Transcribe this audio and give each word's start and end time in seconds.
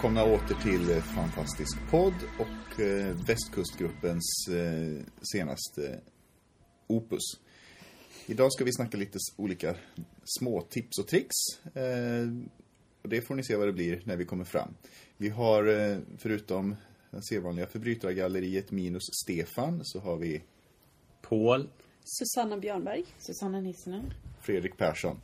Välkomna 0.00 0.24
åter 0.24 0.62
till 0.62 0.90
eh, 0.90 1.02
Fantastisk 1.02 1.78
podd 1.90 2.14
och 2.38 2.80
eh, 2.80 3.16
Västkustgruppens 3.26 4.48
eh, 4.48 5.04
senaste 5.32 6.00
opus. 6.86 7.22
Idag 8.26 8.52
ska 8.52 8.64
vi 8.64 8.72
snacka 8.72 8.96
lite 8.96 9.18
olika 9.36 9.76
små 10.24 10.62
tips 10.62 10.98
och 10.98 11.08
tricks. 11.08 11.36
Eh, 11.74 12.28
och 13.02 13.08
det 13.08 13.20
får 13.20 13.34
ni 13.34 13.44
se 13.44 13.56
vad 13.56 13.68
det 13.68 13.72
blir 13.72 14.02
när 14.04 14.16
vi 14.16 14.24
kommer 14.24 14.44
fram. 14.44 14.74
Vi 15.16 15.28
har 15.28 15.66
eh, 15.66 15.98
förutom 16.18 16.76
den 17.10 17.22
sedvanliga 17.22 17.66
förbrytargalleriet 17.66 18.70
minus 18.70 19.04
Stefan 19.24 19.80
så 19.84 20.00
har 20.00 20.16
vi 20.16 20.42
Paul. 21.22 21.68
Susanna 22.04 22.58
Björnberg. 22.58 23.04
Susanna 23.18 23.60
Nissinen. 23.60 24.12
Fredrik 24.40 24.76
Persson. 24.76 25.20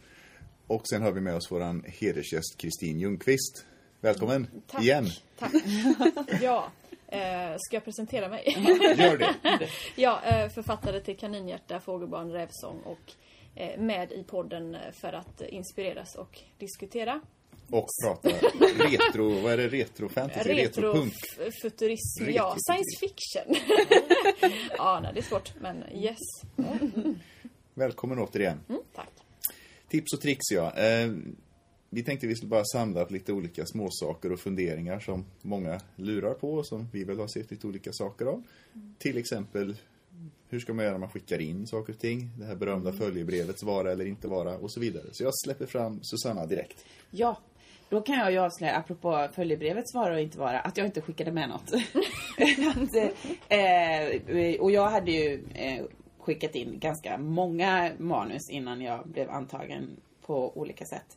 Och 0.67 0.89
sen 0.89 1.03
har 1.03 1.13
vi 1.13 1.21
med 1.21 1.35
oss 1.35 1.51
våran 1.51 1.85
hedersgäst 1.87 2.57
Kristin 2.59 3.01
Ljungqvist. 3.01 3.67
Välkommen 4.01 4.47
Tack. 4.67 4.83
igen. 4.83 5.07
Tack. 5.39 5.53
ja, 6.43 6.71
eh, 7.09 7.57
ska 7.59 7.77
jag 7.77 7.85
presentera 7.85 8.29
mig? 8.29 8.57
Gör 8.99 9.19
det. 9.19 9.35
ja, 9.97 10.23
eh, 10.25 10.49
författare 10.49 11.01
till 11.01 11.17
Kaninhjärta, 11.17 11.81
Fågelbarn, 11.81 12.31
Rävsång 12.31 12.81
och 12.85 13.13
eh, 13.55 13.81
med 13.81 14.13
i 14.13 14.25
podden 14.25 14.75
eh, 14.75 14.81
för 14.93 15.13
att 15.13 15.41
eh, 15.41 15.55
inspireras 15.55 16.15
och 16.15 16.39
diskutera. 16.59 17.21
Och 17.71 17.89
prata 18.05 18.29
retro, 18.79 19.41
vad 19.41 19.53
är 19.53 19.57
det? 19.57 19.69
Retro 19.69 20.09
fantasy? 20.09 20.51
Retropunk? 20.51 21.13
Retrofuturism, 21.39 22.25
ja. 22.25 22.55
Retrofuturism. 22.57 22.59
Science 22.59 22.99
fiction. 23.01 23.75
ja, 24.79 25.01
nej, 25.03 25.11
det 25.15 25.21
är 25.21 25.23
svårt, 25.23 25.53
men 25.61 25.85
yes. 25.93 26.19
Välkommen 27.75 28.19
återigen. 28.19 28.61
Mm, 28.69 28.81
tack. 28.95 29.09
Tips 29.89 30.13
och 30.13 30.21
tricks 30.21 30.51
ja. 30.51 30.73
Vi 31.91 32.03
tänkte 32.03 32.27
vi 32.27 32.37
skulle 32.37 32.51
bara 32.51 32.65
samla 32.65 33.03
upp 33.03 33.11
lite 33.11 33.33
olika 33.33 33.67
småsaker 33.67 34.33
och 34.33 34.41
funderingar 34.41 35.01
som 35.01 35.25
många 35.43 35.81
lurar 35.97 36.35
på 36.35 36.55
och 36.55 36.67
som 36.67 36.89
vi 36.93 37.05
väl 37.05 37.19
har 37.19 37.29
sett 37.29 37.51
lite 37.51 37.67
olika 37.67 37.93
saker 37.93 38.27
av. 38.27 38.43
Till 38.99 39.19
exempel, 39.19 39.77
hur 40.49 40.61
ska 40.61 40.75
man 40.75 40.85
göra 40.85 40.93
när 40.93 41.01
man 41.01 41.11
skickar 41.11 41.41
in 41.41 41.67
saker 41.67 41.93
och 41.93 41.99
ting? 41.99 42.31
Det 42.39 42.45
här 42.45 42.55
berömda 42.55 42.93
följebrevets 42.93 43.63
vara 43.63 43.93
eller 43.93 44.07
inte 44.07 44.29
vara 44.29 44.59
och 44.59 44.73
så 44.73 44.81
vidare. 44.81 45.05
Så 45.13 45.25
jag 45.25 45.33
släpper 45.45 45.67
fram 45.67 46.01
Susanna 46.03 46.47
direkt. 46.47 46.85
Ja, 47.11 47.39
då 47.89 48.01
kan 48.01 48.19
jag 48.19 48.33
ju 48.33 48.39
avslöja, 48.39 48.77
apropå 48.77 49.29
följebrevets 49.33 49.95
vara 49.95 50.15
och 50.15 50.21
inte 50.21 50.39
vara, 50.39 50.61
att 50.61 50.77
jag 50.77 50.87
inte 50.87 51.01
skickade 51.01 51.33
med 51.33 51.49
något. 51.49 51.73
eh, 53.49 54.61
och 54.61 54.71
jag 54.71 54.91
hade 54.91 55.11
ju 55.11 55.45
eh, 55.55 55.85
skickat 56.19 56.55
in 56.55 56.79
ganska 56.79 57.19
många 57.19 57.93
manus 57.99 58.51
innan 58.51 58.81
jag 58.81 59.09
blev 59.09 59.31
antagen 59.31 59.97
på 60.23 60.59
olika 60.59 60.85
sätt. 60.85 61.17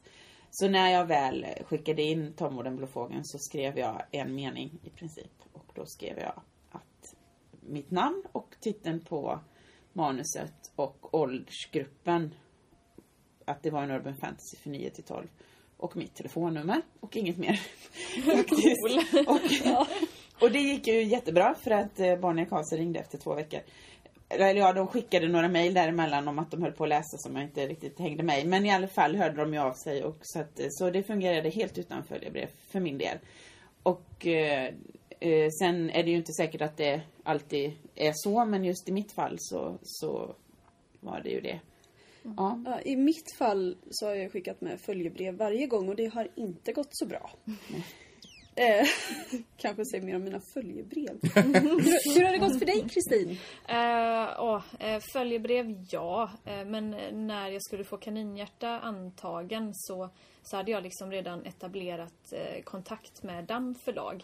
Så 0.52 0.68
när 0.68 0.92
jag 0.92 1.06
väl 1.06 1.46
skickade 1.66 2.02
in 2.02 2.34
Tom 2.34 2.58
och 2.58 2.64
den 2.64 2.76
blå 2.76 2.88
fågeln 2.88 3.26
så 3.26 3.38
skrev 3.40 3.78
jag 3.78 4.02
en 4.12 4.36
mening 4.36 4.80
i 4.84 4.90
princip. 4.90 5.32
Och 5.54 5.72
då 5.76 5.86
skrev 5.86 6.20
jag 6.20 6.42
att 6.72 7.16
mitt 7.62 7.92
namn 7.92 8.24
och 8.32 8.56
titeln 8.60 9.00
på 9.00 9.40
manuset 9.94 10.72
och 10.76 11.14
åldersgruppen 11.16 12.34
att 13.46 13.64
det 13.64 13.70
var 13.70 13.84
en 13.84 13.92
Urban 13.92 14.16
Fantasy 14.16 14.58
för 14.58 14.70
9 14.70 14.90
till 14.90 15.04
12. 15.04 15.28
Och 15.78 15.98
mitt 15.98 16.16
telefonnummer 16.16 16.82
och 17.00 17.18
inget 17.18 17.38
mer. 17.38 17.54
Faktiskt. 18.26 19.28
Och, 19.28 20.44
och 20.44 20.52
det 20.52 20.60
gick 20.60 20.88
ju 20.88 21.04
jättebra 21.04 21.56
för 21.56 21.72
att 21.72 22.00
eh, 22.00 22.16
Bonnier 22.16 22.46
Karlsson 22.46 22.78
ringde 22.78 23.00
efter 23.00 23.18
två 23.18 23.36
veckor. 23.36 23.60
Eller 24.30 24.56
ja, 24.56 24.74
de 24.74 24.88
skickade 24.88 25.28
några 25.28 25.48
mejl 25.48 25.74
däremellan 25.74 26.28
om 26.28 26.40
att 26.40 26.52
de 26.52 26.62
höll 26.62 26.72
på 26.72 26.84
att 26.84 26.90
läsa 26.90 27.18
som 27.18 27.36
jag 27.36 27.46
inte 27.46 27.68
riktigt 27.68 28.00
hängde 28.00 28.24
med. 28.24 28.46
Men 28.48 28.66
i 28.66 28.72
alla 28.72 28.88
fall 28.88 29.16
hörde 29.16 29.36
de 29.36 29.54
ju 29.54 29.60
av 29.60 29.74
sig. 29.74 30.04
Och 30.04 30.18
så, 30.22 30.40
att, 30.40 30.60
eh, 30.60 30.68
så 30.70 30.90
det 30.90 31.04
fungerade 31.04 31.50
helt 31.50 31.78
utan 31.78 32.04
följebrev 32.04 32.50
för 32.72 32.80
min 32.80 32.98
del. 32.98 33.18
Och 33.84 34.28
eh, 34.28 34.74
eh, 35.20 35.50
sen 35.60 35.90
är 35.90 36.04
det 36.04 36.10
ju 36.12 36.18
inte 36.18 36.34
säkert 36.34 36.62
att 36.62 36.78
det 36.78 37.02
alltid 37.24 37.72
är 37.96 38.12
så. 38.16 38.46
Men 38.46 38.64
just 38.64 38.90
i 38.90 38.92
mitt 38.92 39.12
fall 39.12 39.36
så, 39.40 39.78
så 39.84 40.36
var 41.00 41.22
det 41.24 41.30
ju 41.30 41.42
det. 41.42 41.60
Ja. 42.24 42.62
Ja, 42.66 42.82
I 42.82 42.96
mitt 42.96 43.36
fall 43.38 43.78
så 43.90 44.06
har 44.06 44.16
jag 44.16 44.32
skickat 44.32 44.62
med 44.62 44.82
följebrev 44.82 45.36
varje 45.36 45.68
gång 45.68 45.90
och 45.90 45.96
det 45.96 46.14
har 46.14 46.28
inte 46.36 46.74
gått 46.74 46.90
så 46.92 47.06
bra. 47.06 47.30
Kanske 49.60 49.86
säger 49.86 50.06
mer 50.06 50.16
om 50.16 50.24
mina 50.24 50.42
följebrev. 50.54 51.20
hur, 51.22 52.16
hur 52.16 52.26
har 52.26 52.32
det 52.32 52.38
gått 52.38 52.60
för 52.60 52.66
dig 52.66 52.90
Kristin? 52.90 53.30
Uh, 53.30 54.42
oh, 54.42 54.64
eh, 54.80 55.02
följebrev, 55.14 55.86
ja. 55.90 56.32
Eh, 56.46 56.66
men 56.66 56.90
när 57.28 57.50
jag 57.50 57.64
skulle 57.64 57.84
få 57.84 57.98
Kaninhjärta 57.98 58.70
antagen 58.80 59.72
så, 59.74 60.10
så 60.44 60.58
hade 60.58 60.72
jag 60.72 60.84
liksom 60.84 61.12
redan 61.12 61.46
etablerat 61.46 62.34
kontakt 62.64 63.24
med 63.24 63.44
Damm 63.46 63.76
förlag. 63.76 64.24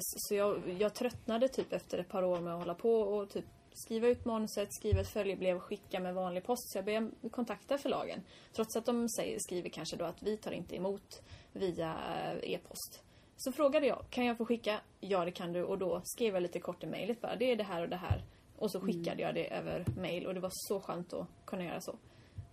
Så 0.00 0.34
jag, 0.34 0.62
jag 0.78 0.94
tröttnade 0.94 1.48
typ 1.48 1.72
efter 1.72 1.98
ett 1.98 2.08
par 2.08 2.22
år 2.22 2.40
med 2.40 2.54
att 2.54 2.60
hålla 2.60 2.74
på 2.74 2.90
och 2.90 3.30
typ 3.30 3.44
skriva 3.74 4.08
ut 4.08 4.24
manuset, 4.24 4.74
skriva 4.74 5.00
ett 5.00 5.08
följebrev 5.08 5.56
och 5.56 5.62
skicka 5.62 6.00
med 6.00 6.14
vanlig 6.14 6.44
post. 6.44 6.72
Så 6.72 6.78
jag 6.78 6.84
började 6.84 7.10
kontakta 7.30 7.78
förlagen. 7.78 8.20
Trots 8.52 8.76
att 8.76 8.86
de 8.86 9.08
säger, 9.08 9.38
skriver 9.38 9.68
kanske 9.68 9.96
då 9.96 10.04
att 10.04 10.22
vi 10.22 10.36
tar 10.36 10.52
inte 10.52 10.76
emot 10.76 11.22
via 11.52 11.90
eh, 11.90 12.52
e-post. 12.52 13.02
Så 13.42 13.52
frågade 13.52 13.86
jag, 13.86 14.04
kan 14.10 14.24
jag 14.24 14.36
få 14.36 14.44
skicka? 14.44 14.80
Ja, 15.00 15.24
det 15.24 15.30
kan 15.30 15.52
du. 15.52 15.62
Och 15.62 15.78
då 15.78 16.00
skrev 16.04 16.34
jag 16.34 16.42
lite 16.42 16.60
kort 16.60 16.84
i 16.84 16.86
mejlet 16.86 17.20
bara, 17.20 17.36
det 17.36 17.52
är 17.52 17.56
det 17.56 17.64
här 17.64 17.82
och 17.82 17.88
det 17.88 17.96
här. 17.96 18.22
Och 18.56 18.70
så 18.70 18.80
skickade 18.80 19.22
jag 19.22 19.34
det 19.34 19.54
över 19.54 19.84
mejl 19.96 20.26
och 20.26 20.34
det 20.34 20.40
var 20.40 20.50
så 20.52 20.80
skönt 20.80 21.12
att 21.12 21.26
kunna 21.44 21.64
göra 21.64 21.80
så. 21.80 21.96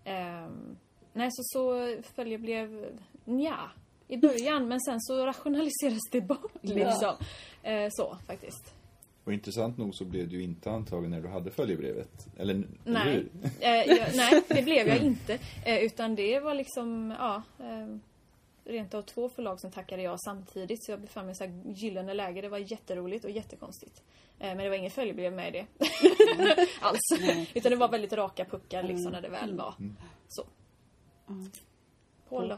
Ehm, 0.03 0.77
nej, 1.13 1.29
så, 1.31 1.41
så 1.43 1.95
följebrev, 2.15 2.99
nja 3.25 3.71
i 4.07 4.17
början, 4.27 4.67
men 4.67 4.81
sen 4.81 5.01
så 5.01 5.25
rationaliseras 5.25 6.09
det 6.11 6.21
bort 6.21 6.53
liksom. 6.61 7.15
Eh, 7.63 7.87
så, 7.91 8.17
faktiskt. 8.27 8.73
Och 9.23 9.33
intressant 9.33 9.77
nog 9.77 9.95
så 9.95 10.05
blev 10.05 10.29
du 10.29 10.41
inte 10.41 10.71
antagen 10.71 11.11
när 11.11 11.21
du 11.21 11.27
hade 11.27 11.51
följebrevet. 11.51 12.27
Eller, 12.37 12.53
eller 12.53 12.67
Nej. 12.83 13.13
hur? 13.13 13.29
Eh, 13.59 13.97
jag, 13.97 14.15
nej, 14.15 14.43
det 14.47 14.63
blev 14.63 14.87
jag 14.87 14.97
inte. 15.03 15.39
Eh, 15.65 15.77
utan 15.77 16.15
det 16.15 16.39
var 16.39 16.53
liksom, 16.53 17.15
ja, 17.19 17.43
eh, 17.59 17.97
rent 18.67 18.93
av 18.93 19.01
två 19.01 19.29
förlag 19.29 19.59
som 19.59 19.71
tackade 19.71 20.01
ja 20.01 20.17
samtidigt. 20.17 20.85
Så 20.85 20.91
jag 20.91 21.01
befann 21.01 21.25
mig 21.25 21.35
i 21.41 21.43
här 21.43 21.61
gyllene 21.65 22.13
läge. 22.13 22.41
Det 22.41 22.49
var 22.49 22.57
jätteroligt 22.57 23.25
och 23.25 23.31
jättekonstigt. 23.31 24.03
Eh, 24.39 24.47
men 24.47 24.57
det 24.57 24.69
var 24.69 24.75
ingen 24.75 24.91
följebrev 24.91 25.33
med 25.33 25.47
i 25.47 25.51
det. 25.51 25.65
Alls. 26.81 26.99
Utan 27.53 27.71
det 27.71 27.75
var 27.75 27.89
väldigt 27.89 28.13
raka 28.13 28.45
puckar 28.45 28.83
liksom 28.83 29.11
när 29.11 29.21
det 29.21 29.29
väl 29.29 29.57
var 29.57 29.73
så. 30.27 30.43
Paul 32.29 32.47
då? 32.47 32.57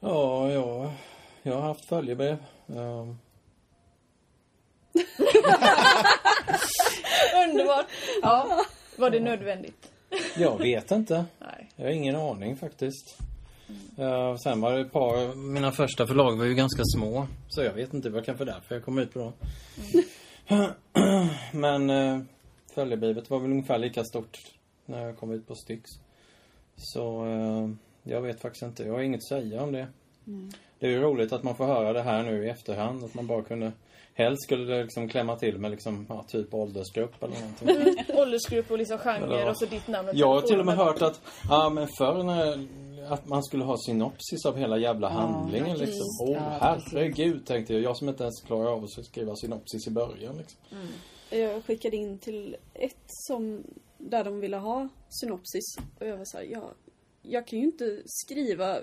Ja, 0.00 0.50
ja, 0.50 0.92
jag 1.42 1.54
har 1.54 1.62
haft 1.62 1.84
följebrev. 1.84 2.36
Ehm, 2.68 3.18
Underbart! 7.48 7.86
Ja, 8.22 8.64
var 8.96 9.10
det 9.10 9.20
nödvändigt? 9.20 9.92
jag 10.36 10.58
vet 10.58 10.90
inte. 10.90 11.24
Nej. 11.38 11.70
Jag 11.76 11.84
har 11.84 11.90
ingen 11.92 12.16
aning 12.16 12.56
faktiskt. 12.56 13.18
Uh, 13.98 14.36
sen 14.36 14.60
var 14.60 14.72
det 14.72 14.80
ett 14.80 14.92
par, 14.92 15.34
mina 15.36 15.72
första 15.72 16.06
förlag 16.06 16.36
var 16.36 16.44
ju 16.44 16.54
ganska 16.54 16.82
små. 16.84 17.26
Så 17.48 17.62
jag 17.62 17.72
vet 17.72 17.94
inte, 17.94 18.08
det 18.08 18.14
var 18.14 18.22
kanske 18.22 18.44
därför 18.44 18.74
jag 18.74 18.84
kom 18.84 18.98
ut 18.98 19.12
på 19.12 19.18
dem. 19.18 19.32
Men 21.52 21.90
uh, 21.90 22.22
följebrevet 22.74 23.30
var 23.30 23.40
väl 23.40 23.50
ungefär 23.50 23.78
lika 23.78 24.04
stort 24.04 24.38
när 24.86 25.06
jag 25.06 25.16
kom 25.18 25.32
ut 25.32 25.48
på 25.48 25.54
Styx. 25.54 25.90
Så 26.76 27.26
eh, 27.26 27.68
jag 28.02 28.22
vet 28.22 28.40
faktiskt 28.40 28.62
inte. 28.62 28.82
Jag 28.82 28.92
har 28.92 29.00
inget 29.00 29.18
att 29.18 29.28
säga 29.28 29.62
om 29.62 29.72
det. 29.72 29.86
Det 30.78 30.86
är 30.86 30.90
ju 30.90 31.00
roligt 31.00 31.32
att 31.32 31.42
man 31.42 31.56
får 31.56 31.66
höra 31.66 31.92
det 31.92 32.02
här 32.02 32.22
nu 32.22 32.46
i 32.46 32.48
efterhand. 32.48 33.04
Att 33.04 33.14
man 33.14 33.26
bara 33.26 33.42
kunde... 33.42 33.72
Helst 34.14 34.42
skulle 34.42 34.74
det 34.74 34.82
liksom 34.82 35.08
klämma 35.08 35.36
till 35.36 35.58
med 35.58 35.70
liksom, 35.70 36.06
ja, 36.08 36.24
typ 36.28 36.54
åldersgrupp 36.54 37.22
eller 37.22 37.34
någonting. 37.40 38.04
Åldersgrupp 38.14 38.70
och 38.70 38.78
liksom 38.78 38.98
genre 38.98 39.24
Eller- 39.24 39.50
och 39.50 39.58
så 39.58 39.66
ditt 39.66 39.88
namn 39.88 40.08
och 40.08 40.14
Jag 40.14 40.28
har 40.28 40.40
till 40.40 40.60
och 40.60 40.66
med 40.66 40.76
hört 40.76 41.02
att, 41.02 41.20
ja 41.48 41.70
men 41.70 41.88
förr 41.98 42.22
när, 42.22 42.66
att 43.12 43.28
man 43.28 43.44
skulle 43.44 43.64
ha 43.64 43.76
synopsis 43.78 44.46
av 44.46 44.56
hela 44.56 44.78
jävla 44.78 45.08
handlingen 45.08 45.76
precis. 45.78 45.86
liksom. 45.86 46.06
Åh 46.20 46.32
Ja, 46.32 46.58
herregud 46.60 47.46
tänkte 47.46 47.72
jag. 47.72 47.82
Jag 47.82 47.96
som 47.96 48.08
inte 48.08 48.22
ens 48.22 48.40
klarar 48.40 48.72
av 48.72 48.84
att 48.84 49.04
skriva 49.04 49.36
synopsis 49.36 49.86
i 49.86 49.90
början 49.90 50.36
liksom. 50.38 50.58
Jag 51.30 51.64
skickade 51.64 51.96
in 51.96 52.18
till 52.18 52.56
ett 52.74 52.96
som, 53.06 53.62
där 53.98 54.24
de 54.24 54.40
ville 54.40 54.56
ha 54.56 54.88
synopsis. 55.08 55.76
Och 56.00 56.06
jag 56.06 56.16
var 56.16 56.24
såhär, 56.24 56.44
ja, 56.44 56.70
jag 57.22 57.46
kan 57.46 57.58
ju 57.58 57.64
inte 57.64 58.02
skriva 58.06 58.78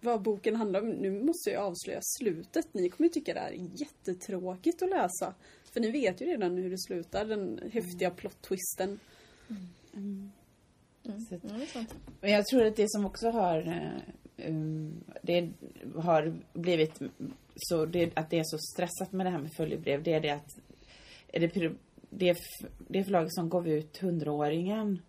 vad 0.00 0.22
boken 0.22 0.56
handlar 0.56 0.80
om. 0.82 0.88
Nu 0.90 1.24
måste 1.24 1.50
jag 1.50 1.62
avslöja 1.64 2.00
slutet. 2.02 2.74
Ni 2.74 2.88
kommer 2.88 3.08
tycka 3.08 3.34
det 3.34 3.40
här 3.40 3.52
är 3.52 3.80
jättetråkigt 3.80 4.82
att 4.82 4.88
läsa. 4.90 5.34
För 5.72 5.80
ni 5.80 5.90
vet 5.90 6.20
ju 6.20 6.26
redan 6.26 6.56
hur 6.56 6.70
det 6.70 6.78
slutar, 6.78 7.24
den 7.24 7.60
häftiga 7.72 8.10
plot-twisten. 8.10 8.98
Så 9.48 9.54
att- 9.54 10.43
Det 11.04 11.62
är 11.62 11.66
sant. 11.66 11.94
Men 12.20 12.30
jag 12.30 12.46
tror 12.46 12.66
att 12.66 12.76
det 12.76 12.90
som 12.90 13.06
också 13.06 13.30
har 13.30 13.58
eh, 14.36 14.48
um, 14.48 15.04
det 15.22 15.50
har 15.96 16.34
blivit 16.52 17.02
så 17.56 17.86
det, 17.86 18.18
att 18.18 18.30
det 18.30 18.38
är 18.38 18.44
så 18.44 18.58
stressat 18.58 19.12
med 19.12 19.26
det 19.26 19.30
här 19.30 19.38
med 19.38 19.52
följebrev 19.56 20.02
det 20.02 20.12
är 20.12 20.20
det 20.20 20.30
att 20.30 20.48
är 21.32 21.40
det, 21.40 21.72
det, 22.10 22.36
det 22.88 23.04
förlag 23.04 23.32
som 23.32 23.48
gav 23.48 23.68
ut 23.68 23.98
hundraåringen 23.98 25.02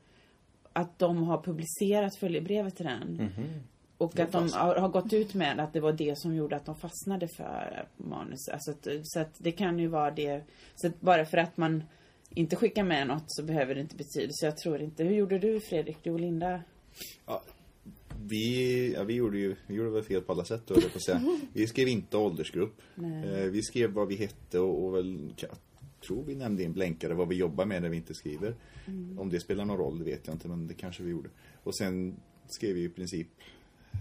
att 0.73 0.99
de 0.99 1.23
har 1.23 1.41
publicerat 1.41 2.15
följebrevet 2.19 2.75
till 2.75 2.85
den. 2.85 3.17
Och 3.97 4.19
att 4.19 4.31
de 4.31 4.51
har, 4.53 4.75
har 4.75 4.89
gått 4.89 5.13
ut 5.13 5.33
med 5.33 5.59
att 5.59 5.73
det 5.73 5.79
var 5.79 5.93
det 5.93 6.17
som 6.17 6.35
gjorde 6.35 6.55
att 6.55 6.65
de 6.65 6.75
fastnade 6.75 7.27
för 7.27 7.87
manus. 7.97 8.49
Alltså 8.49 8.71
att, 8.71 8.87
så 9.03 9.19
att 9.19 9.35
det 9.37 9.51
kan 9.51 9.79
ju 9.79 9.87
vara 9.87 10.11
det. 10.11 10.43
Så 10.75 10.87
att 10.87 11.01
bara 11.01 11.25
för 11.25 11.37
att 11.37 11.57
man 11.57 11.83
inte 12.35 12.55
skickar 12.55 12.83
med 12.83 13.07
något 13.07 13.23
så 13.27 13.43
behöver 13.43 13.75
det 13.75 13.81
inte 13.81 13.95
betyda. 13.95 14.29
Så 14.31 14.45
jag 14.45 14.57
tror 14.57 14.81
inte. 14.81 15.03
Hur 15.03 15.15
gjorde 15.15 15.39
du 15.39 15.59
Fredrik? 15.59 15.97
Du 16.03 16.11
och 16.11 16.19
Linda? 16.19 16.61
Vi, 18.23 18.93
ja, 18.93 19.03
vi 19.03 19.13
gjorde 19.13 19.37
ju 19.37 19.55
vi 19.67 19.75
gjorde 19.75 19.89
väl 19.89 20.03
fel 20.03 20.21
på 20.21 20.31
alla 20.31 20.45
sätt 20.45 20.61
då, 20.65 20.75
på 20.75 20.99
säga. 20.99 21.39
Vi 21.53 21.67
skrev 21.67 21.87
inte 21.87 22.17
åldersgrupp. 22.17 22.81
Eh, 22.97 23.43
vi 23.43 23.61
skrev 23.61 23.91
vad 23.91 24.07
vi 24.07 24.15
hette 24.15 24.59
och, 24.59 24.85
och 24.85 24.95
väl, 24.95 25.33
tror 26.07 26.23
vi 26.23 26.35
nämnde 26.35 26.63
i 26.63 26.65
en 26.65 26.73
blänkare 26.73 27.13
vad 27.13 27.27
vi 27.27 27.35
jobbar 27.35 27.65
med 27.65 27.81
när 27.81 27.89
vi 27.89 27.97
inte 27.97 28.13
skriver. 28.13 28.55
Om 29.17 29.29
det 29.29 29.39
spelar 29.39 29.65
någon 29.65 29.77
roll, 29.77 29.99
det 29.99 30.05
vet 30.05 30.27
jag 30.27 30.35
inte, 30.35 30.47
men 30.47 30.67
det 30.67 30.73
kanske 30.73 31.03
vi 31.03 31.11
gjorde. 31.11 31.29
Och 31.63 31.77
sen 31.77 32.15
skrev 32.47 32.75
vi 32.75 32.83
i 32.83 32.89
princip, 32.89 33.27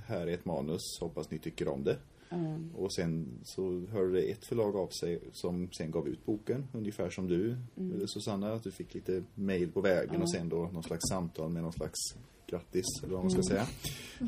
här 0.06 0.26
är 0.26 0.34
ett 0.34 0.44
manus, 0.44 0.82
hoppas 1.00 1.30
ni 1.30 1.38
tycker 1.38 1.68
om 1.68 1.84
det. 1.84 1.96
Mm. 2.34 2.70
Och 2.76 2.94
sen 2.94 3.28
så 3.44 3.86
hörde 3.90 4.22
ett 4.22 4.44
förlag 4.44 4.76
av 4.76 4.88
sig 4.88 5.20
som 5.32 5.72
sen 5.72 5.90
gav 5.90 6.08
ut 6.08 6.24
boken, 6.26 6.66
ungefär 6.72 7.10
som 7.10 7.28
du 7.28 7.56
Mm. 7.76 8.06
Susanna, 8.08 8.52
att 8.52 8.62
du 8.62 8.70
fick 8.70 8.94
lite 8.94 9.22
mail 9.34 9.72
på 9.72 9.80
vägen 9.80 10.22
och 10.22 10.30
sen 10.30 10.48
då 10.48 10.56
någon 10.72 10.82
slags 10.82 11.08
samtal 11.08 11.50
med 11.50 11.62
någon 11.62 11.72
slags 11.72 11.98
grattis, 12.46 12.84
eller 13.02 13.14
vad 13.14 13.24
man 13.24 13.30
ska 13.30 13.54
Mm. 13.54 13.66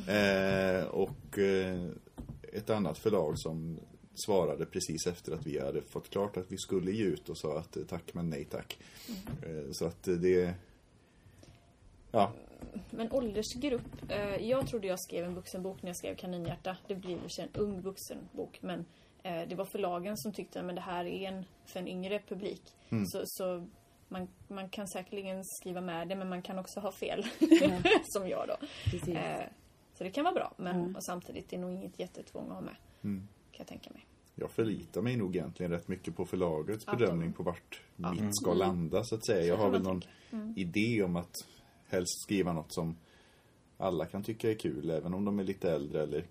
säga. 0.07 0.81
Eh, 0.81 0.85
och 0.87 1.39
eh, 1.39 1.87
ett 2.53 2.71
annat 2.71 2.99
förlag 2.99 3.39
som 3.39 3.79
svarade 4.27 4.67
precis 4.67 5.07
efter 5.07 5.33
att 5.33 5.47
vi 5.47 5.59
hade 5.59 5.83
fått 5.83 6.11
klart 6.11 6.37
att 6.37 6.53
vi 6.53 6.59
skulle 6.59 6.93
ge 6.93 7.05
ut 7.05 7.29
och 7.29 7.39
sa 7.39 7.59
att 7.59 7.77
eh, 7.77 7.83
tack 7.85 8.15
men 8.15 8.31
nej 8.31 8.45
tack. 8.51 8.79
Mm. 9.43 9.59
Eh, 9.59 9.65
så 9.73 9.85
att 9.87 10.03
det... 10.03 10.55
Ja, 12.11 12.33
Men 12.91 13.13
åldersgrupp. 13.13 14.11
Eh, 14.11 14.37
jag 14.49 14.67
trodde 14.67 14.87
jag 14.87 15.01
skrev 15.01 15.25
en 15.25 15.35
vuxenbok 15.35 15.83
när 15.83 15.89
jag 15.89 15.97
skrev 15.97 16.17
Kaninhjärta. 16.17 16.77
Det 16.87 16.95
blir 16.95 17.11
ju 17.11 17.19
en 17.43 17.49
ung 17.55 17.81
vuxenbok. 17.81 18.59
Men 18.63 18.85
eh, 19.23 19.49
det 19.49 19.55
var 19.55 19.65
förlagen 19.65 20.17
som 20.17 20.33
tyckte 20.33 20.61
att 20.61 20.75
det 20.75 20.81
här 20.81 21.05
är 21.05 21.29
en 21.29 21.45
för 21.67 21.81
en 21.81 21.89
yngre 21.89 22.21
publik. 22.29 22.63
Så, 23.07 23.23
så 23.25 23.67
man, 24.09 24.29
man 24.49 24.69
kan 24.69 24.89
säkerligen 24.89 25.45
skriva 25.45 25.81
med 25.81 26.09
det 26.09 26.17
men 26.17 26.29
man 26.29 26.43
kan 26.43 26.59
också 26.59 26.81
ha 26.81 26.93
fel. 26.93 27.25
som 28.05 28.29
jag 28.29 28.49
då. 28.49 28.57
Eh, 29.13 29.47
så 29.95 30.05
det 30.05 30.11
kan 30.11 30.25
vara 30.25 30.35
bra. 30.35 30.55
Men 30.57 30.77
Mm. 30.81 30.97
och 30.97 31.05
samtidigt 31.05 31.53
är 31.53 31.57
det 31.57 31.63
nog 31.63 31.73
inget 31.73 31.99
jättetvång 31.99 32.47
att 32.49 32.55
ha 32.55 32.61
med. 32.61 32.77
Mm. 33.05 33.19
Kan 33.53 33.59
jag 33.59 33.67
tänka 33.67 33.91
mig. 33.91 34.07
jag 34.35 34.51
förlitar 34.51 35.03
mig 35.03 35.17
nog 35.17 35.37
egentligen 35.37 35.73
rätt 35.73 35.89
mycket 35.89 36.17
på 36.17 36.25
förlagets 36.27 36.87
bedömning 36.87 37.33
på 37.33 37.43
vart 37.43 37.81
mitt 37.97 38.37
ska 38.37 38.55
landa 38.55 39.05
så 39.05 39.15
att 39.15 39.27
säga. 39.27 39.45
Jag 39.45 39.57
har 39.57 39.71
väl 39.71 39.83
någon 39.83 40.03
tänka. 40.31 40.61
idé 40.61 41.03
om 41.03 41.17
att 41.17 41.35
helst 41.89 42.23
skriva 42.23 42.53
något 42.53 42.75
som 42.75 42.97
alla 43.79 44.07
kan 44.07 44.23
tycka 44.23 44.51
är 44.51 44.55
kul, 44.55 44.91
även 44.91 45.15
om 45.15 45.25
de 45.25 45.39
är 45.39 45.45
lite 45.45 45.71
äldre 45.73 46.03
eller 46.03 46.25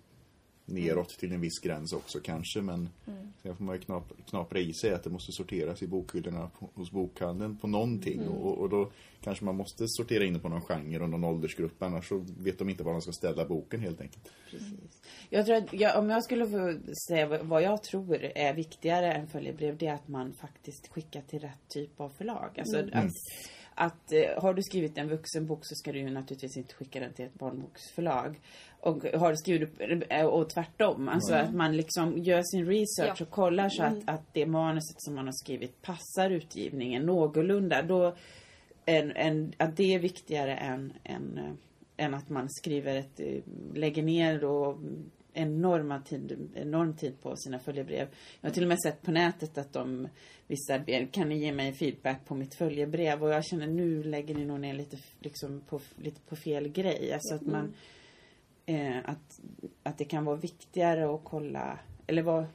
neråt 0.68 1.08
till 1.08 1.32
en 1.32 1.40
viss 1.40 1.58
gräns 1.62 1.92
också 1.92 2.20
kanske. 2.20 2.60
Men 2.62 2.88
Mm. 3.06 3.32
sen 3.42 3.56
får 3.56 3.64
man 3.64 3.74
ju 3.74 3.80
knap, 3.80 4.12
knapra 4.28 4.58
i 4.58 4.74
sig 4.74 4.92
att 4.94 5.02
det 5.04 5.10
måste 5.10 5.32
sorteras 5.32 5.82
i 5.82 5.86
bokhyllorna 5.86 6.50
på, 6.58 6.68
hos 6.74 6.90
bokhandeln 6.90 7.56
på 7.56 7.66
någonting. 7.66 8.18
Mm. 8.20 8.32
Och, 8.32 8.58
och 8.58 8.68
då 8.68 8.90
kanske 9.20 9.44
man 9.44 9.56
måste 9.56 9.84
sortera 9.88 10.24
in 10.24 10.32
det 10.34 10.38
på 10.40 10.48
någon 10.48 10.60
genre 10.60 11.00
och 11.02 11.10
någon 11.10 11.24
åldersgrupp, 11.24 11.82
annars 11.82 12.08
så 12.08 12.24
vet 12.38 12.58
de 12.58 12.68
inte 12.68 12.82
var 12.84 12.92
de 12.92 13.00
ska 13.02 13.12
ställa 13.12 13.44
boken 13.44 13.80
helt 13.80 14.00
enkelt. 14.00 14.28
Precis. 14.50 15.02
Jag 15.30 15.46
tror 15.46 15.56
att 15.56 15.72
jag, 15.72 15.98
om 15.98 16.10
jag 16.10 16.24
skulle 16.24 16.46
få 16.46 16.78
säga 17.08 17.42
vad- 17.42 17.62
jag 17.62 17.82
tror 17.82 18.14
är 18.16 18.54
viktigare 18.54 19.12
än 19.12 19.26
följebrev, 19.26 19.76
det 19.78 19.86
är 19.86 19.94
att 19.94 20.08
man 20.08 20.32
faktiskt 20.32 20.88
skickar 20.88 21.20
till 21.22 21.38
rätt 21.40 21.68
typ 21.68 22.00
av 22.00 22.08
förlag. 22.08 22.50
Alltså 22.58 22.78
att, 22.78 23.10
att 23.78 24.12
eh, 24.12 24.42
har 24.42 24.54
du 24.54 24.62
skrivit 24.62 24.98
en 24.98 25.08
vuxenbok 25.08 25.60
så 25.62 25.74
ska 25.74 25.92
du 25.92 25.98
ju 25.98 26.10
naturligtvis 26.10 26.56
inte 26.56 26.74
skicka 26.74 27.00
den 27.00 27.12
till 27.12 27.24
ett 27.24 27.34
barnboksförlag. 27.34 28.40
Och 28.80 29.04
har 29.04 29.30
du 29.30 29.36
skrivit, 29.36 29.70
eh, 30.08 30.26
och 30.26 30.50
tvärtom. 30.50 31.08
Alltså 31.08 31.34
att 31.34 31.54
man 31.54 31.76
liksom 31.76 32.18
gör 32.18 32.42
sin 32.42 32.66
research 32.66 33.20
Ja. 33.20 33.24
och 33.24 33.30
kollar 33.30 33.68
så 33.68 33.82
att, 33.82 33.98
att 34.06 34.22
det 34.32 34.46
manuset 34.46 35.02
som 35.02 35.14
man 35.14 35.24
har 35.24 35.32
skrivit 35.32 35.82
passar 35.82 36.30
utgivningen 36.30 37.06
någorlunda. 37.06 37.82
Då, 37.82 38.16
en, 38.84 39.12
en, 39.12 39.52
att 39.56 39.76
det 39.76 39.94
är 39.94 39.98
viktigare 39.98 40.54
än, 40.54 40.92
än, 41.04 41.38
eh, 41.38 42.04
än 42.04 42.14
att 42.14 42.28
man 42.28 42.48
skriver 42.50 42.94
ett, 42.96 43.20
eh, 43.20 43.42
lägger 43.74 44.02
ner 44.02 44.44
och 44.44 44.78
enorma 45.36 46.00
tid, 46.00 46.50
enorm 46.54 46.96
tid 46.96 47.22
på 47.22 47.36
sina 47.36 47.58
följebrev. 47.58 48.08
Jag 48.40 48.48
har 48.48 48.54
till 48.54 48.62
och 48.64 48.68
med 48.68 48.80
sett 48.80 49.02
på 49.02 49.10
nätet 49.10 49.58
att 49.58 49.72
de 49.72 50.08
vissa 50.46 50.78
ber, 50.78 51.06
kan 51.06 51.28
ni 51.28 51.38
ge 51.38 51.52
mig 51.52 51.72
feedback 51.72 52.24
på 52.24 52.34
mitt 52.34 52.54
följebrev? 52.54 53.22
Och 53.22 53.30
jag 53.30 53.44
känner 53.44 53.66
nu 53.66 54.02
lägger 54.02 54.34
ni 54.34 54.44
nog 54.44 54.60
ner 54.60 54.74
lite, 54.74 54.96
liksom 55.20 55.60
på, 55.60 55.80
lite 55.96 56.20
på 56.20 56.36
fel 56.36 56.68
grej. 56.68 57.12
Alltså 57.12 57.34
att 57.34 57.42
man 57.46 57.74
eh, 58.66 58.96
att, 59.04 59.40
att 59.82 59.98
det 59.98 60.04
kan 60.04 60.24
vara 60.24 60.36
viktigare 60.36 61.14
att 61.14 61.24
kolla, 61.24 61.78
eller 62.06 62.22
vad 62.22 62.46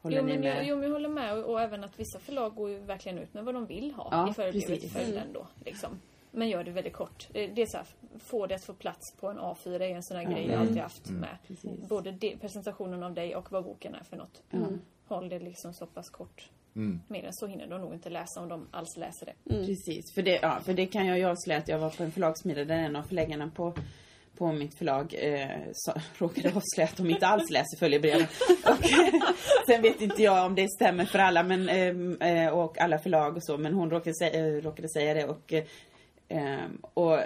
håller 0.00 0.16
Jo 0.16 0.24
men, 0.24 0.40
med? 0.40 0.56
jag, 0.56 0.66
jo 0.66 0.76
men 0.76 0.84
jag 0.84 0.92
håller 0.92 1.08
med 1.08 1.38
och, 1.38 1.50
och 1.52 1.60
även 1.60 1.84
att 1.84 2.00
vissa 2.00 2.18
förlag 2.18 2.54
går 2.54 2.70
ju 2.70 2.78
verkligen 2.78 3.18
ut 3.18 3.34
med 3.34 3.44
vad 3.44 3.54
de 3.54 3.66
vill 3.66 3.92
ha 3.92 4.08
Ja, 4.10 4.30
i 4.30 4.34
förebrevet 4.34 4.80
till 4.80 4.90
följden 4.90 5.32
då. 5.32 5.46
Liksom. 5.64 5.98
Men 6.30 6.48
gör 6.48 6.64
det 6.64 6.70
väldigt 6.70 6.92
kort. 6.92 7.28
Det, 7.32 7.62
är 7.62 7.66
så 7.66 7.76
här, 7.76 7.86
få 8.18 8.46
det 8.46 8.54
att 8.54 8.64
få 8.64 8.72
plats 8.74 9.16
på 9.20 9.28
en 9.28 9.38
A4 9.38 9.74
är 9.82 9.94
en 9.94 10.02
sån 10.02 10.16
här 10.16 10.24
Ja. 10.24 10.30
grej 10.30 10.46
jag 10.46 10.60
alltid 10.60 10.78
haft 10.78 11.08
Mm. 11.08 11.20
med. 11.20 11.36
Precis. 11.46 11.88
Både 11.88 12.12
det, 12.12 12.36
presentationen 12.40 13.02
av 13.02 13.14
dig 13.14 13.36
och 13.36 13.52
vad 13.52 13.64
boken 13.64 13.94
är 13.94 14.04
för 14.04 14.16
något. 14.16 14.42
Ja. 14.50 14.58
Håll 15.06 15.28
det 15.28 15.38
liksom 15.38 15.74
så 15.74 15.86
pass 15.86 16.10
kort. 16.10 16.50
Mm. 16.76 17.00
Mer 17.08 17.24
än 17.24 17.34
så 17.34 17.46
hinner 17.46 17.66
de 17.66 17.80
nog 17.80 17.94
inte 17.94 18.10
läsa 18.10 18.40
om 18.40 18.48
de 18.48 18.66
alls 18.70 18.96
läser 18.96 19.26
det. 19.26 19.34
Precis, 19.66 20.14
för 20.14 20.22
det, 20.22 20.38
ja, 20.42 20.60
för 20.64 20.74
det 20.74 20.86
kan 20.86 21.06
jag 21.06 21.18
ju 21.18 21.24
avslöja 21.24 21.58
att 21.60 21.68
jag 21.68 21.78
var 21.78 21.90
på 21.90 22.02
en 22.02 22.12
förlagsmiddag 22.12 22.64
där 22.64 22.76
en 22.76 22.96
av 22.96 23.02
förläggarna 23.02 23.50
på, 23.54 23.74
på 24.36 24.52
mitt 24.52 24.74
förlag 24.78 25.14
eh, 25.18 25.48
så, 25.72 25.92
råkade 26.18 26.48
avslöja 26.48 26.88
att 26.88 26.96
de 26.96 27.10
inte 27.10 27.26
alls 27.26 27.50
läser 27.50 27.78
följebreven. 27.78 28.22
Och, 28.64 28.84
sen 29.66 29.82
vet 29.82 30.00
inte 30.00 30.22
jag 30.22 30.46
om 30.46 30.54
det 30.54 30.68
stämmer 30.70 31.04
för 31.04 31.18
alla 31.18 31.42
men, 31.42 31.68
ehm, 31.68 32.20
eh, 32.20 32.48
och 32.48 32.78
alla 32.80 32.98
förlag 32.98 33.36
och 33.36 33.44
så, 33.44 33.58
men 33.58 33.74
hon 33.74 33.90
råkade, 33.90 34.14
sä, 34.14 34.28
eh, 34.30 34.62
råkade 34.62 34.88
säga 34.88 35.14
det. 35.14 35.24
Och, 35.24 35.54
eh, 36.28 36.42
ehm, 36.64 36.78
och 36.94 37.18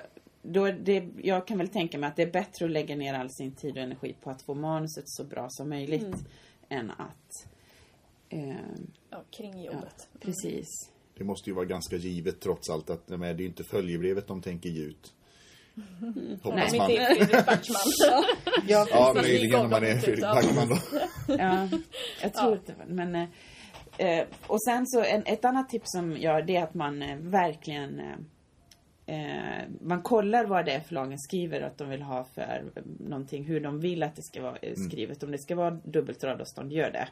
då 0.43 0.65
är 0.65 0.73
det, 0.73 1.09
jag 1.23 1.47
kan 1.47 1.59
väl 1.59 1.69
tänka 1.69 1.99
mig 1.99 2.09
att 2.09 2.17
det 2.17 2.23
är 2.23 2.31
bättre 2.31 2.65
att 2.65 2.71
lägga 2.71 2.97
ner 2.97 3.15
all 3.15 3.31
sin 3.31 3.53
tid 3.53 3.77
och 3.77 3.83
energi 3.83 4.17
på 4.23 4.31
att 4.31 4.43
få 4.43 4.55
manuset 4.55 5.05
så 5.07 5.25
bra 5.25 5.47
som 5.51 5.69
möjligt 5.69 6.17
än 6.69 6.91
att 6.91 7.47
ehm, 8.29 8.91
Ja, 9.11 9.23
kring 9.31 9.63
jobbet. 9.65 10.09
Precis. 10.21 10.69
Det 11.19 11.25
måste 11.25 11.51
ju 11.51 11.55
vara 11.57 11.65
ganska 11.65 11.97
givet 11.97 12.41
trots 12.41 12.71
allt 12.71 12.91
att 12.91 13.09
nej, 13.09 13.19
det 13.19 13.27
är 13.27 13.35
ju 13.35 13.47
inte 13.47 13.65
följebrevet 13.65 14.27
de 14.27 14.43
tänker 14.43 14.69
ge 14.69 14.83
ut. 14.85 15.15
Hoppas 16.43 16.73
Nej, 16.73 16.79
man. 16.79 16.87
Fredrik 16.89 17.47
Backman. 17.47 17.77
Ja, 18.69 18.87
Ja, 18.91 19.13
möjligen 19.15 19.61
om 19.61 19.71
man 19.71 19.85
är 19.85 19.97
Fredrik 19.99 20.23
Backman 20.23 20.69
då. 20.69 20.79
Ja, 21.39 21.69
jag 22.23 22.35
tror 22.35 22.61
Ja. 22.67 22.75
det. 22.87 22.95
Men, 22.95 23.15
eh, 23.15 23.29
eh, 24.19 24.27
och 24.47 24.63
sen 24.63 24.87
så 24.87 25.03
en, 25.03 25.23
ett 25.27 25.45
annat 25.45 25.69
tips 25.69 25.85
som 25.87 26.17
jag 26.21 26.47
det 26.47 26.57
är 26.57 26.63
att 26.63 26.75
man 26.75 27.03
eh, 27.03 27.17
verkligen 27.17 28.01
eh, 28.01 28.17
eh, 29.07 29.69
man 29.81 30.03
kollar 30.03 30.45
vad 30.45 30.65
det 30.67 30.73
är 30.73 30.81
förlagen 30.81 31.19
skriver 31.19 31.61
att 31.61 31.79
de 31.79 31.89
vill 31.89 32.03
ha 32.03 32.25
för 32.25 32.65
någonting, 33.01 33.45
hur 33.45 33.61
de 33.61 33.81
vill 33.81 34.03
att 34.03 34.17
det 34.17 34.23
ska 34.23 34.43
vara 34.43 34.57
eh, 34.63 34.75
skrivet. 34.89 35.23
Om 35.23 35.31
det 35.31 35.39
ska 35.39 35.55
vara 35.55 35.71
dubbelt 35.71 36.25
radavstånd, 36.25 36.73
gör 36.73 36.91
det. 36.91 37.09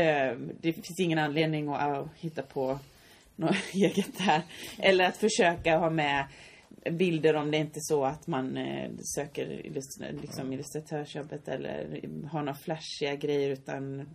Eh, 0.00 0.36
det 0.60 0.72
finns 0.72 1.00
ingen 1.00 1.18
anledning 1.18 1.68
att, 1.68 1.80
att 1.82 2.08
hitta 2.16 2.42
på 2.42 2.78
något 3.36 3.56
eget 3.74 4.18
här. 4.18 4.42
Eller 4.78 5.04
att 5.04 5.16
försöka 5.16 5.78
ha 5.78 5.90
med 5.90 6.24
bilder 6.90 7.36
om 7.36 7.50
det 7.50 7.56
inte 7.56 7.78
är 7.78 7.94
så 7.94 8.04
att 8.04 8.26
man 8.26 8.56
eh, 8.56 8.90
söker 9.16 9.46
illust- 9.46 10.20
liksom 10.20 10.52
illustratörsjobbet 10.52 11.48
eller 11.48 12.00
har 12.30 12.40
några 12.40 12.54
flashiga 12.54 13.14
grejer 13.16 13.50
utan 13.50 14.08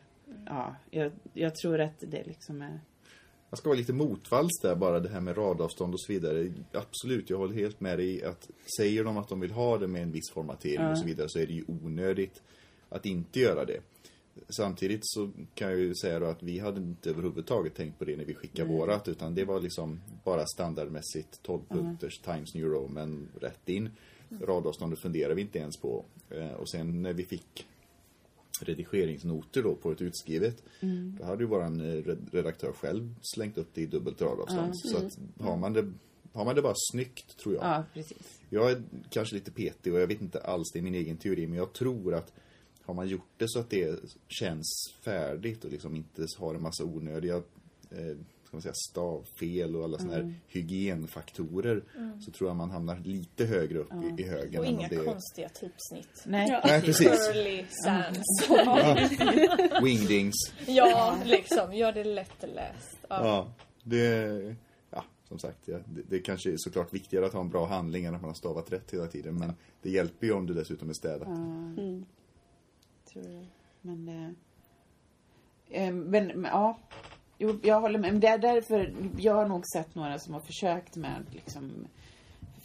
ja, 0.45 0.75
jag, 0.91 1.11
jag 1.33 1.55
tror 1.55 1.81
att 1.81 1.99
det 1.99 2.23
liksom 2.23 2.61
är 2.61 2.79
Jag 3.55 3.59
ska 3.59 3.69
vara 3.69 3.77
lite 3.77 3.93
motvalls 3.93 4.59
där 4.61 4.75
bara 4.75 4.99
det 4.99 5.09
här 5.09 5.21
med 5.21 5.37
radavstånd 5.37 5.93
och 5.93 6.01
så 6.01 6.13
vidare. 6.13 6.51
Absolut, 6.71 7.29
jag 7.29 7.37
håller 7.37 7.53
helt 7.55 7.79
med 7.79 7.99
dig 7.99 8.23
att 8.23 8.49
säger 8.77 9.03
de 9.03 9.17
att 9.17 9.27
de 9.29 9.39
vill 9.39 9.51
ha 9.51 9.77
det 9.77 9.87
med 9.87 10.01
en 10.03 10.11
viss 10.11 10.29
formatering 10.33 10.87
och 10.87 10.97
så 10.97 11.05
vidare 11.05 11.29
så 11.29 11.39
är 11.39 11.47
det 11.47 11.53
ju 11.53 11.63
onödigt 11.67 12.41
att 12.89 13.05
inte 13.05 13.39
göra 13.39 13.65
det. 13.65 13.79
Samtidigt 14.49 14.99
så 15.03 15.31
kan 15.53 15.69
jag 15.69 15.79
ju 15.79 15.95
säga 15.95 16.19
då 16.19 16.25
att 16.25 16.43
vi 16.43 16.59
hade 16.59 16.77
inte 16.81 17.09
överhuvudtaget 17.09 17.75
tänkt 17.75 17.99
på 17.99 18.05
det 18.05 18.17
när 18.17 18.25
vi 18.25 18.33
skickade 18.33 18.69
vårat 18.69 19.07
utan 19.07 19.35
det 19.35 19.45
var 19.45 19.59
liksom 19.59 20.01
bara 20.23 20.45
standardmässigt 20.45 21.39
12 21.43 21.61
punkters 21.69 22.19
Times 22.19 22.53
New 22.55 22.65
Roman 22.65 23.27
rätt 23.41 23.69
in. 23.69 23.89
Radavståndet 24.41 24.99
funderar 24.99 25.33
vi 25.33 25.41
inte 25.41 25.59
ens 25.59 25.77
på. 25.77 26.05
Eh, 26.29 26.51
Och 26.51 26.69
sen 26.69 27.01
när 27.01 27.13
vi 27.13 27.25
fick 27.25 27.67
redigeringsnoter 28.63 29.63
då 29.63 29.75
på 29.75 29.91
ett 29.91 30.01
utskrivet. 30.01 30.63
Då 31.19 31.25
hade 31.25 31.43
ju 31.43 31.49
våran 31.49 31.79
eh, 31.81 32.03
red- 32.03 32.29
redaktör 32.31 32.71
själv 32.71 33.15
slängt 33.21 33.57
upp 33.57 33.69
det 33.73 33.81
i 33.81 33.85
dubbelt 33.85 34.21
radavstånd. 34.21 34.77
Så 34.77 34.97
att 34.97 35.17
har 35.39 35.57
man 35.57 35.73
det 35.73 35.91
har 36.33 36.45
man 36.45 36.55
det 36.55 36.61
bara 36.61 36.73
snyggt 36.91 37.37
tror 37.37 37.55
jag. 37.55 37.63
Ja, 37.63 37.83
precis. 37.93 38.39
Jag 38.49 38.71
är 38.71 38.83
kanske 39.09 39.35
lite 39.35 39.51
petig 39.51 39.93
och 39.93 39.99
jag 39.99 40.07
vet 40.07 40.21
inte 40.21 40.39
alls, 40.39 40.71
det 40.73 40.79
är 40.79 40.83
min 40.83 40.95
egen 40.95 41.17
teori, 41.17 41.47
men 41.47 41.57
jag 41.57 41.73
tror 41.73 42.13
att 42.13 42.33
har 42.81 42.93
man 42.93 43.07
gjort 43.07 43.29
det 43.37 43.45
så 43.49 43.59
att 43.59 43.69
det 43.69 43.99
känns 44.27 44.93
färdigt 45.01 45.65
och 45.65 45.71
liksom 45.71 45.95
inte 45.95 46.27
har 46.37 46.55
en 46.55 46.61
massa 46.61 46.83
onödiga 46.83 47.35
eh, 47.91 48.17
ska 48.61 48.67
man 48.67 48.73
säga, 48.73 48.73
stavfel 48.91 49.75
och 49.75 49.83
alla 49.83 49.97
såna 49.97 50.13
här 50.13 50.33
hygienfaktorer 50.47 51.83
så 52.25 52.31
tror 52.31 52.49
jag 52.49 52.55
man 52.55 52.71
hamnar 52.71 52.97
lite 52.99 53.45
högre 53.45 53.79
upp 53.79 53.91
i, 54.17 54.21
i 54.21 54.27
högen. 54.27 54.59
Och 54.59 54.65
inga 54.65 54.79
om 54.79 54.85
det 54.89 54.95
är- 54.95 55.05
konstiga 55.05 55.49
typsnitt. 55.49 56.23
Nej, 56.25 56.61
Nej, 56.65 56.81
precis. 56.81 57.07
Curly 57.27 57.65
sands. 57.83 58.49
Wingdings. 59.83 60.35
Ja, 60.67 61.17
liksom. 61.25 61.73
Gör 61.73 61.91
det 61.91 62.03
lättläst. 62.03 62.97
Ja. 63.09 63.25
Ja, 63.27 63.53
det... 63.83 64.55
Ja, 64.89 65.03
som 65.27 65.39
sagt, 65.39 65.67
ja, 65.67 65.77
det, 65.85 66.01
det 66.09 66.19
kanske 66.19 66.51
är 66.51 66.57
såklart 66.57 66.93
viktigare 66.93 67.25
att 67.25 67.33
ha 67.33 67.41
en 67.41 67.49
bra 67.49 67.65
handling 67.65 68.05
än 68.05 68.15
att 68.15 68.21
man 68.21 68.29
har 68.29 68.35
stavat 68.35 68.71
rätt 68.71 68.93
hela 68.93 69.07
tiden. 69.07 69.37
Men 69.39 69.53
det 69.81 69.89
hjälper 69.89 70.27
ju 70.27 70.33
om 70.33 70.47
det 70.47 70.53
dessutom 70.53 70.89
är 70.89 70.93
städat. 70.93 71.27
tror 73.13 73.25
jag. 73.31 73.45
Men, 73.81 74.07
eh, 74.09 74.29
eh, 75.87 75.93
men, 75.93 76.27
men 76.27 76.43
ja. 76.43 76.79
Jo, 77.37 77.59
jag 77.63 77.81
håller 77.81 77.99
med. 77.99 78.11
Men 78.11 78.19
det 78.21 78.27
är 78.27 78.37
därför, 78.37 78.95
jag 79.17 79.33
har 79.33 79.47
nog 79.47 79.63
sett 79.73 79.95
några 79.95 80.19
som 80.19 80.33
har 80.33 80.41
försökt 80.41 80.95
med 80.95 81.25
liksom 81.31 81.87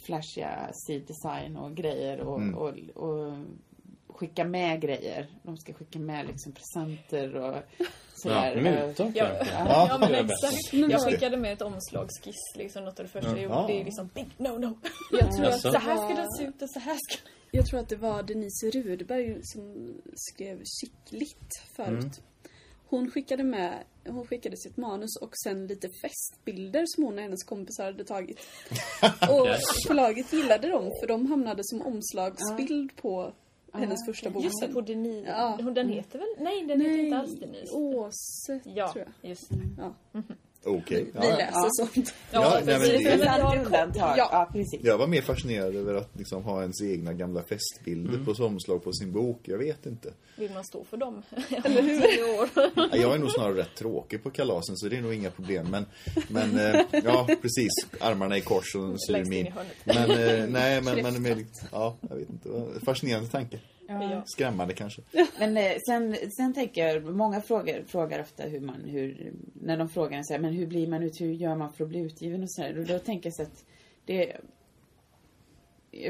flashiga 0.05 0.69
siddesign 0.73 1.57
och 1.57 1.75
grejer 1.75 2.19
och, 2.19 2.37
Mm. 2.41 2.55
och, 2.55 2.73
och 3.03 3.33
skicka 4.07 4.43
med 4.45 4.81
grejer. 4.81 5.27
De 5.43 5.57
ska 5.57 5.73
skicka 5.73 5.99
med 5.99 6.27
liksom 6.27 6.51
presenter 6.51 7.35
och 7.35 7.55
sådär. 8.13 8.55
Ja, 8.55 8.61
mutor 8.87 9.11
Ja, 9.15 9.45
ja, 9.89 9.97
men 9.99 10.11
det 10.11 10.17
exakt. 10.19 10.73
Jag 10.73 11.01
skickade 11.01 11.37
med 11.37 11.53
ett 11.53 11.61
omslagsskiss, 11.61 12.55
liksom 12.55 12.83
något 12.83 12.99
av 12.99 13.05
det 13.05 13.11
första 13.11 13.29
jag 13.29 13.41
gjorde. 13.41 13.55
Ja. 13.55 13.67
Det 13.67 13.81
är 13.81 13.85
liksom 13.85 14.09
big 14.13 14.27
no 14.37 14.57
no. 14.59 14.77
Jag 15.11 15.31
tror, 15.35 15.45
att 15.47 15.61
Så 15.61 15.71
det 15.71 15.77
här 15.79 15.95
ska 15.97 16.15
den 16.21 16.31
se 16.31 16.43
ut 16.43 16.61
och 16.61 16.69
så 16.69 16.79
här 16.79 16.97
ska 17.09 17.29
jag 17.53 17.65
tror 17.65 17.79
att 17.79 17.89
det 17.89 17.95
var 17.95 18.23
Denise 18.23 18.69
Rudberg 18.69 19.39
som 19.43 19.93
skrev 20.15 20.61
Chicklit 20.81 21.63
förut. 21.75 22.21
Hon 22.89 23.11
skickade 23.11 23.43
med, 23.43 23.83
hon 24.07 24.25
skickade 24.27 24.57
sitt 24.57 24.77
manus 24.77 25.17
och 25.21 25.31
sen 25.43 25.67
lite 25.67 25.89
festbilder 25.89 26.83
som 26.87 27.03
hon 27.03 27.13
och 27.15 27.21
hennes 27.21 27.43
kompisar 27.43 27.85
hade 27.85 28.03
tagit. 28.03 28.39
Och 29.03 29.47
förlaget 29.87 30.33
gillade 30.33 30.67
dem 30.69 30.83
för 31.01 31.07
de 31.07 31.25
hamnade 31.25 31.61
som 31.63 31.81
omslagsbild 31.81 32.95
på 32.95 33.33
hennes 33.73 34.05
första 34.05 34.29
bok. 34.29 34.43
Just 34.43 34.61
det, 34.61 34.67
på 34.67 34.81
Denise. 34.81 35.29
Ja. 35.29 35.57
Den 35.71 35.89
heter 35.89 36.19
väl? 36.19 36.27
Nej, 36.39 36.65
den 36.65 36.81
heter 36.81 36.97
inte 37.03 37.17
alls 37.17 37.39
Denise. 37.39 37.73
Åse, 37.75 38.59
Ja, 38.63 38.91
tror 38.93 39.05
jag. 39.21 39.29
just 39.31 39.49
det. 39.49 39.55
Ja. 39.77 39.93
Okej. 40.65 41.03
Vi 41.03 41.11
Ja, 41.13 41.21
läser 41.37 41.69
sånt. 41.85 42.13
Ja, 42.31 42.51
nej, 42.53 42.63
men 42.65 42.79
precis. 42.79 42.97
det- 43.03 43.09
Men 43.09 43.19
Det 43.19 43.25
jag 43.25 43.35
är 43.37 43.41
har 43.41 43.55
ett 43.55 43.65
undantag. 43.65 44.17
Ja. 44.17 44.29
Ja, 44.31 44.49
precis. 44.53 44.79
Jag 44.83 44.97
var 44.97 45.07
mer 45.07 45.21
fascinerad 45.21 45.75
över 45.75 45.93
att 45.95 46.09
liksom 46.17 46.43
ha 46.43 46.61
ens 46.61 46.81
egna 46.81 47.13
gamla 47.13 47.43
festbilder 47.43 48.19
på 48.25 48.43
omslag 48.45 48.83
på 48.83 48.93
sin 48.93 49.11
bok. 49.11 49.39
Jag 49.43 49.57
vet 49.57 49.85
inte. 49.85 50.13
Vill 50.37 50.51
man 50.53 50.63
stå 50.63 50.83
för 50.83 50.97
dem? 50.97 51.21
Eller 51.63 51.81
hur? 51.81 52.39
År. 52.39 52.49
Jag 52.97 53.15
är 53.15 53.19
nog 53.19 53.31
snarare 53.31 53.57
rätt 53.57 53.75
tråkig 53.75 54.23
på 54.23 54.29
kalasen 54.29 54.77
så 54.77 54.87
det 54.87 54.97
är 54.97 55.01
nog 55.01 55.13
inga 55.13 55.31
problem. 55.31 55.67
Men, 55.71 55.85
men 56.29 56.59
eh, 56.75 56.81
ja, 57.03 57.27
precis. 57.41 57.71
Armarna 57.99 58.37
i 58.37 58.41
kors 58.41 58.75
och 58.75 59.15
i 59.17 59.23
min. 59.29 59.53
Men 59.83 60.11
eh, 60.11 60.45
nej, 60.49 60.81
men, 60.81 61.01
men 61.03 61.21
med, 61.21 61.45
ja, 61.71 61.95
jag 62.09 62.15
vet 62.15 62.29
inte. 62.29 62.49
Fascinerande 62.85 63.29
tanke. 63.29 63.59
Ja. 63.91 64.23
Skrämmande 64.25 64.73
kanske. 64.73 65.01
Men 65.39 65.57
eh, 65.57 65.71
sen, 65.85 66.15
sen 66.37 66.53
tänker 66.53 66.87
jag, 66.87 67.03
många 67.03 67.41
frågar, 67.41 67.83
frågar 67.83 68.21
ofta 68.21 68.43
hur 68.43 68.59
man, 68.59 68.81
hur, 68.85 69.33
när 69.53 69.77
de 69.77 69.89
frågar 69.89 70.23
så 70.23 70.33
här, 70.33 70.39
men 70.39 70.53
hur 70.53 70.67
blir 70.67 70.87
man 70.87 71.03
ut, 71.03 71.21
hur 71.21 71.33
gör 71.33 71.55
man 71.55 71.73
för 71.73 71.83
att 71.83 71.89
bli 71.89 71.99
utgiven 71.99 72.43
och 72.43 72.51
så 72.51 72.61
här. 72.61 72.79
Och 72.79 72.85
då 72.85 72.99
tänker 72.99 73.27
jag 73.27 73.35
så 73.35 73.43
att 73.43 73.65
det, 74.05 74.37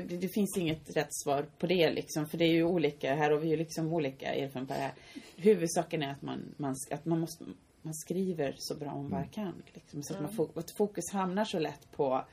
det, 0.07 0.27
finns 0.27 0.57
inget 0.57 0.95
rätt 0.95 1.13
svar 1.23 1.45
på 1.59 1.67
det 1.67 1.91
liksom, 1.91 2.27
för 2.27 2.37
det 2.37 2.45
är 2.45 2.53
ju 2.53 2.63
olika, 2.63 3.15
här 3.15 3.31
har 3.31 3.37
vi 3.37 3.49
ju 3.49 3.57
liksom 3.57 3.93
olika 3.93 4.33
erfarenhet 4.33 4.67
på 4.67 4.73
det 4.73 4.79
här. 4.79 4.93
Huvudsaken 5.35 6.03
är 6.03 6.11
att 6.11 6.21
man, 6.21 6.55
man, 6.57 6.75
att 6.91 7.05
man 7.05 7.19
måste, 7.19 7.45
man 7.81 7.93
skriver 7.93 8.55
så 8.57 8.75
bra 8.75 8.95
man 8.95 9.09
bara 9.09 9.25
kan. 9.25 9.63
Liksom, 9.73 10.03
så 10.03 10.13
att, 10.13 10.37
man, 10.37 10.49
att 10.55 10.71
fokus 10.71 11.11
hamnar 11.11 11.45
så 11.45 11.59
lätt 11.59 11.91
på 11.91 12.25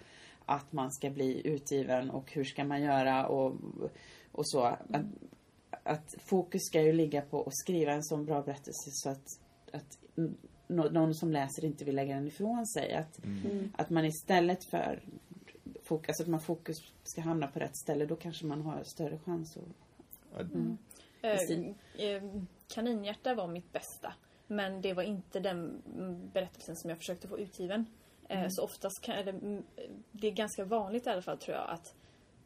att 0.46 0.72
man 0.72 0.92
ska 0.92 1.10
bli 1.10 1.46
utgiven 1.46 2.10
och 2.10 2.32
hur 2.32 2.44
ska 2.44 2.64
man 2.64 2.82
göra 2.82 3.26
och, 3.26 3.56
och 4.32 4.48
så. 4.48 4.76
Att, 5.88 6.14
fokus 6.18 6.62
ska 6.62 6.82
ju 6.82 6.92
ligga 6.92 7.22
på 7.22 7.42
att 7.42 7.56
skriva 7.56 7.92
en 7.92 8.04
sån 8.04 8.24
bra 8.24 8.42
berättelse 8.42 8.90
så 8.92 9.10
att, 9.10 9.40
att 9.72 9.98
någon 10.68 11.14
som 11.14 11.32
läser 11.32 11.64
inte 11.64 11.84
vill 11.84 11.96
lägga 11.96 12.14
den 12.14 12.26
ifrån 12.26 12.66
sig. 12.66 12.94
Att, 12.94 13.20
att 13.76 13.90
man 13.90 14.04
istället 14.04 14.64
för 14.64 15.02
fokus, 15.82 16.08
alltså 16.08 16.22
att 16.22 16.28
man 16.28 16.40
fokus 16.40 16.76
ska 17.04 17.20
hamna 17.20 17.46
på 17.46 17.58
rätt 17.58 17.76
ställe, 17.76 18.06
då 18.06 18.16
kanske 18.16 18.46
man 18.46 18.62
har 18.62 18.82
större 18.84 19.18
chans 19.18 19.56
att... 19.56 20.46
Ja, 21.20 21.36
Kristin? 21.36 21.74
Eh, 21.98 22.06
eh, 22.06 22.22
Kaninhjärta 22.68 23.34
var 23.34 23.48
mitt 23.48 23.72
bästa. 23.72 24.14
Men 24.46 24.80
det 24.80 24.94
var 24.94 25.02
inte 25.02 25.40
den 25.40 25.82
mm, 25.94 26.30
berättelsen 26.30 26.76
som 26.76 26.90
jag 26.90 26.98
försökte 26.98 27.28
få 27.28 27.38
utgiven. 27.38 27.86
Eh, 28.28 28.48
Så 28.48 28.64
oftast 28.64 29.00
kan, 29.02 29.14
eller, 29.14 29.32
mm, 29.32 29.62
det 30.12 30.26
är 30.26 30.32
ganska 30.32 30.64
vanligt 30.64 31.06
i 31.06 31.10
alla 31.10 31.22
fall 31.22 31.38
tror 31.38 31.56
jag 31.56 31.70
att 31.70 31.94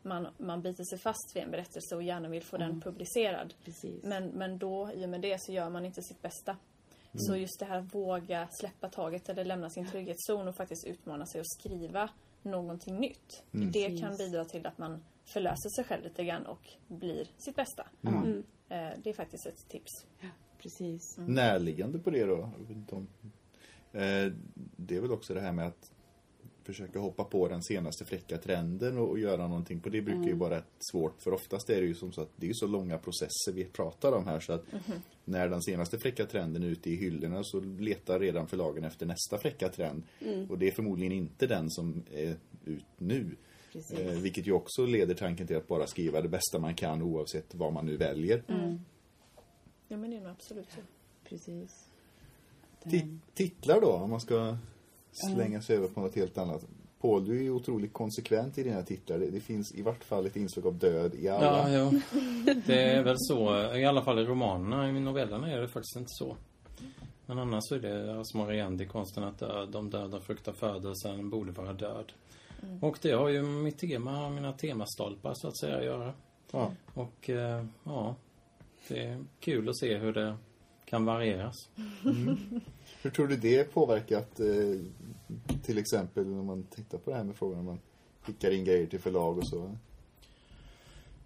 man, 0.03 0.29
man 0.39 0.63
biter 0.63 0.85
sig 0.85 0.99
fast 0.99 1.37
vid 1.37 1.43
en 1.43 1.51
berättelse 1.51 1.97
och 1.97 2.03
gärna 2.03 2.29
vill 2.29 2.43
få 2.43 2.57
den 2.57 2.81
publicerad. 2.81 3.55
Precis. 3.65 4.03
Men, 4.05 4.29
men 4.29 4.59
då, 4.59 4.91
i 4.95 5.05
och 5.05 5.09
med 5.09 5.21
det, 5.21 5.37
så 5.41 5.53
gör 5.53 5.71
man 5.71 5.85
inte 5.85 6.03
sitt 6.03 6.23
bästa. 6.23 6.57
Så 7.15 7.37
just 7.37 7.59
det 7.59 7.65
här 7.65 7.79
att 7.79 7.95
våga 7.95 8.49
släppa 8.51 8.89
taget 8.89 9.29
eller 9.29 9.45
lämna 9.45 9.71
sin 9.71 9.87
trygghetszon 9.87 10.49
och 10.49 10.57
faktiskt 10.57 10.87
utmana 10.87 11.27
sig 11.27 11.41
och 11.41 11.47
skriva 11.47 12.11
någonting 12.43 12.97
nytt. 13.01 13.43
Det 13.51 13.99
kan 14.01 14.17
bidra 14.17 14.45
till 14.45 14.67
att 14.67 14.79
man 14.79 15.05
förlöser 15.25 15.69
sig 15.77 15.85
själv 15.85 16.05
lite 16.05 16.25
grann 16.25 16.47
och 16.47 16.69
blir 16.89 17.29
sitt 17.39 17.57
bästa. 17.57 17.87
Mm. 18.03 18.43
Eh, 18.69 18.91
Det 19.03 19.11
är 19.11 19.15
faktiskt 19.15 19.47
ett 19.47 19.69
tips. 19.69 20.07
Precis. 20.59 21.19
Närliggande 21.19 21.99
på 21.99 22.11
det 22.11 22.25
då? 22.25 22.51
Eh, 23.93 24.33
det 24.77 24.97
är 24.97 25.01
väl 25.01 25.13
också 25.13 25.35
det 25.35 25.41
här 25.41 25.53
med 25.53 25.67
att 25.67 25.92
försöka 26.65 26.99
hoppa 26.99 27.25
på 27.25 27.49
den 27.49 27.63
senaste 27.63 28.05
fräcka 28.05 28.39
trenden 28.39 28.99
och, 28.99 29.09
och 29.09 29.19
göra 29.19 29.49
någonting 29.49 29.81
på 29.81 29.89
det 29.89 30.03
brukar 30.03 30.29
ju 30.29 30.35
vara 30.35 30.57
rätt 30.57 30.65
svårt 30.93 31.23
för 31.23 31.33
oftast 31.33 31.71
är 31.71 31.81
det 31.81 31.87
ju 31.87 31.95
som 31.95 32.13
så 32.13 32.23
att 32.23 32.31
det 32.37 32.47
är 32.47 32.49
ju 32.49 32.55
så 32.55 32.67
långa 32.67 32.99
processer 32.99 33.53
vi 33.55 33.65
pratar 33.65 34.13
om 34.13 34.27
här 34.27 34.41
så 34.41 34.53
att 34.53 34.65
när 35.25 35.49
den 35.49 35.63
senaste 35.63 35.99
fräcka 35.99 36.27
trenden 36.27 36.63
är 36.63 36.67
ute 36.67 36.91
i 36.91 36.97
hyllorna 36.97 37.45
så 37.45 37.61
letar 37.61 38.21
redan 38.21 38.47
förlagen 38.47 38.85
efter 38.85 39.07
nästa 39.07 39.39
fräcka 39.39 39.69
trend 39.69 40.03
och 40.49 40.59
det 40.59 40.67
är 40.69 40.73
förmodligen 40.73 41.13
inte 41.13 41.47
den 41.47 41.71
som 41.71 42.03
är 42.13 42.37
ut 42.65 42.85
nu. 42.99 43.37
Eh, 43.99 44.21
vilket 44.21 44.47
ju 44.47 44.53
också 44.53 44.87
leder 44.87 45.15
tanken 45.15 45.47
till 45.47 45.57
att 45.57 45.69
bara 45.69 45.87
skriva 45.87 46.21
det 46.21 46.29
bästa 46.29 46.59
man 46.59 46.75
kan 46.75 47.03
oavsett 47.03 47.55
vad 47.55 47.73
man 47.73 47.87
nu 47.87 47.97
väljer. 47.97 48.43
Ja 49.89 49.97
men 49.97 50.11
det 50.11 50.17
är 50.17 50.21
nog 50.21 50.31
absolut 50.31 50.71
så. 50.71 50.81
Precis. 51.29 51.89
Ti- 52.85 53.19
titlar 53.35 53.81
då, 53.81 53.93
om 53.93 54.11
man 54.11 54.21
ska 54.21 54.57
slänga 55.13 55.63
sig 55.63 55.77
över 55.77 55.89
på 55.89 56.01
något 56.01 56.15
helt 56.15 56.39
annat. 56.39 56.65
Paul, 57.01 57.25
du 57.25 57.39
är 57.39 57.43
ju 57.43 57.51
otroligt 57.51 57.93
konsekvent 57.93 58.59
i 58.59 58.63
dina 58.63 58.83
titlar. 58.83 59.19
Det, 59.19 59.31
det 59.31 59.41
finns 59.41 59.75
i 59.75 59.83
vart 59.83 60.05
fall 60.05 60.27
ett 60.27 60.37
inslag 60.37 60.67
av 60.67 60.79
död 60.79 61.15
i 61.15 61.29
alla. 61.29 61.73
Ja, 61.73 61.91
jo. 61.93 62.01
Det 62.67 62.83
är 62.83 63.03
väl 63.03 63.17
så. 63.19 63.73
I 63.75 63.85
alla 63.85 64.03
fall 64.03 64.19
i 64.19 64.25
romanerna. 64.25 64.89
I 64.89 64.93
novellerna 64.93 65.51
är 65.51 65.61
det 65.61 65.69
faktiskt 65.69 65.97
inte 65.97 66.09
så. 66.09 66.37
Men 67.27 67.39
annars 67.39 67.63
så 67.65 67.75
är 67.75 67.79
det 67.79 68.21
Asmar 68.21 68.53
Endi, 68.53 68.87
konsten 68.87 69.25
att 69.25 69.39
dö. 69.39 69.67
De 69.67 69.91
döda 69.91 70.21
fruktar 70.21 70.53
födelsen, 70.53 71.31
borde 71.31 71.53
vara 71.53 71.73
död. 71.73 72.13
Och 72.81 72.99
det 73.03 73.13
har 73.13 73.29
ju 73.29 73.43
mitt 73.43 73.79
tema, 73.79 74.31
mina 74.31 74.53
temastolpar 74.53 75.33
så 75.35 75.49
att 75.49 75.59
säga 75.59 75.77
att 75.77 75.85
göra. 75.85 76.13
Ja. 76.51 76.73
Och 76.95 77.31
eh, 77.31 77.65
ja, 77.85 78.15
det 78.89 78.99
är 78.99 79.25
kul 79.41 79.69
att 79.69 79.79
se 79.79 79.99
hur 79.99 80.13
det 80.13 80.37
kan 80.93 81.05
varieras. 81.05 81.69
Hur 83.03 83.11
tror 83.11 83.27
du 83.27 83.37
det 83.37 83.65
påverkat 83.65 84.41
eh, 84.41 84.47
till 85.63 85.79
exempel 85.79 86.27
när 86.27 86.43
man 86.43 86.63
tittar 86.63 86.99
på 86.99 87.11
det 87.11 87.17
här 87.17 87.25
med 87.25 87.37
frågan 87.37 87.59
om 87.59 87.65
man 87.65 87.81
skickar 88.21 88.51
in 88.51 88.65
grejer 88.65 88.87
till 88.87 88.99
förlag 89.01 89.39
och 89.39 89.49
så? 89.49 89.77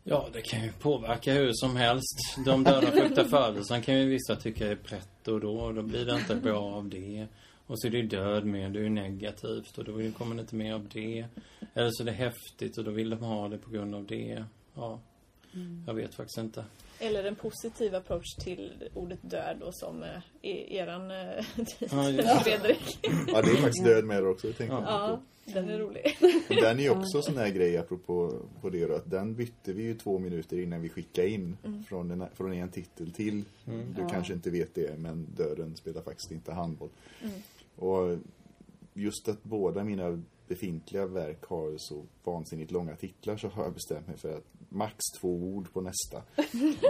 Ja, 0.05 0.29
det 0.33 0.41
kan 0.41 0.63
ju 0.63 0.73
påverka 0.73 1.33
hur 1.33 1.51
som 1.53 1.77
helst. 1.77 2.19
De 2.45 2.65
döda 2.65 2.91
fruktar 2.91 3.25
födelsen 3.25 3.83
kan 3.83 3.99
ju 3.99 4.09
vissa 4.09 4.37
tycka 4.37 4.69
är 4.69 4.77
pretto 4.77 5.39
då. 5.39 5.61
och 5.61 5.75
Då 5.75 5.83
blir 5.83 6.05
det 6.05 6.15
inte 6.15 6.37
bra 6.37 6.63
av 6.63 6.89
det. 6.89 7.27
Och 7.67 7.81
så 7.81 7.87
är 7.87 7.91
det 7.91 7.99
ju 7.99 8.07
död 8.07 8.45
med, 8.45 8.73
det 8.73 8.79
är 8.79 8.83
ju 8.83 8.91
negativt 8.91 9.79
och 9.79 9.85
då 9.85 9.93
kommer 10.19 10.35
det 10.35 10.41
inte 10.41 10.57
mer 10.57 10.75
av 10.75 10.89
det. 10.93 11.27
Eller 11.75 11.91
så 11.91 12.03
är 12.03 12.07
det 12.07 12.13
häftigt 12.13 12.79
och 12.79 12.85
då 12.85 12.91
vill 12.91 13.11
de 13.11 13.19
ha 13.21 13.49
det 13.49 13.59
på 13.59 13.71
grund 13.71 13.95
av 13.95 14.07
det. 14.07 14.45
Ja, 14.75 15.01
jag 15.87 15.95
vet 15.95 16.15
faktiskt 16.15 16.39
inte. 16.39 16.65
Eller 16.99 17.25
en 17.25 17.35
positiv 17.37 17.95
approach 17.95 18.35
till 18.45 18.91
ordet 18.95 19.19
död 19.23 19.63
och 19.63 19.75
som 19.77 20.03
eh, 20.03 20.09
e- 20.43 20.77
eran 20.77 21.11
eh, 21.11 21.17
Ja. 21.81 22.41
Fredrik. 22.45 22.99
Ja, 23.03 23.43
det 23.43 23.51
är 23.51 23.57
faktiskt 23.57 23.85
död 23.85 24.05
med 24.05 24.23
det 24.23 24.29
också. 24.29 24.47
Jag 24.47 24.55
Ja. 24.69 25.21
inte 25.47 25.61
Den 25.61 25.69
är 25.69 25.79
rolig. 25.79 26.17
Den 26.49 26.81
är 26.81 26.91
också 26.91 27.23
sån 27.23 27.37
här 27.37 27.49
grej 27.49 27.79
apropå 27.79 28.33
på 28.61 28.71
det 28.71 28.87
då, 28.87 28.95
att 28.95 29.11
den 29.11 29.35
bytte 29.35 29.73
vi 29.73 29.83
ju 29.83 29.95
två 29.95 30.19
minuter 30.19 30.59
innan 30.63 30.83
vi 30.83 30.89
skickade 30.89 31.29
in 31.29 31.57
från, 31.89 32.11
en, 32.11 32.25
från 32.35 32.53
en 32.53 32.69
titel 32.69 33.13
till. 33.13 33.45
Du 33.65 34.01
Ja. 34.03 34.09
kanske 34.09 34.33
inte 34.33 34.51
vet 34.51 34.75
det 34.75 34.99
men 34.99 35.27
Döden 35.37 35.77
spelar 35.77 36.03
faktiskt 36.03 36.31
inte 36.33 36.53
handboll. 36.53 36.89
Och 37.77 38.19
just 38.95 39.29
att 39.29 39.43
båda 39.43 39.85
mina 39.85 40.23
befintliga 40.49 41.07
verk 41.07 41.45
har 41.45 41.75
så 41.79 42.03
vansinnigt 42.25 42.71
långa 42.71 42.97
titlar 42.97 43.37
så 43.37 43.49
har 43.49 43.65
jag 43.65 43.75
bestämt 43.75 44.07
mig 44.07 44.17
för 44.17 44.37
att 44.37 44.45
max 44.69 44.97
två 45.21 45.29
ord 45.29 45.73
på 45.73 45.81
nästa. 45.81 46.23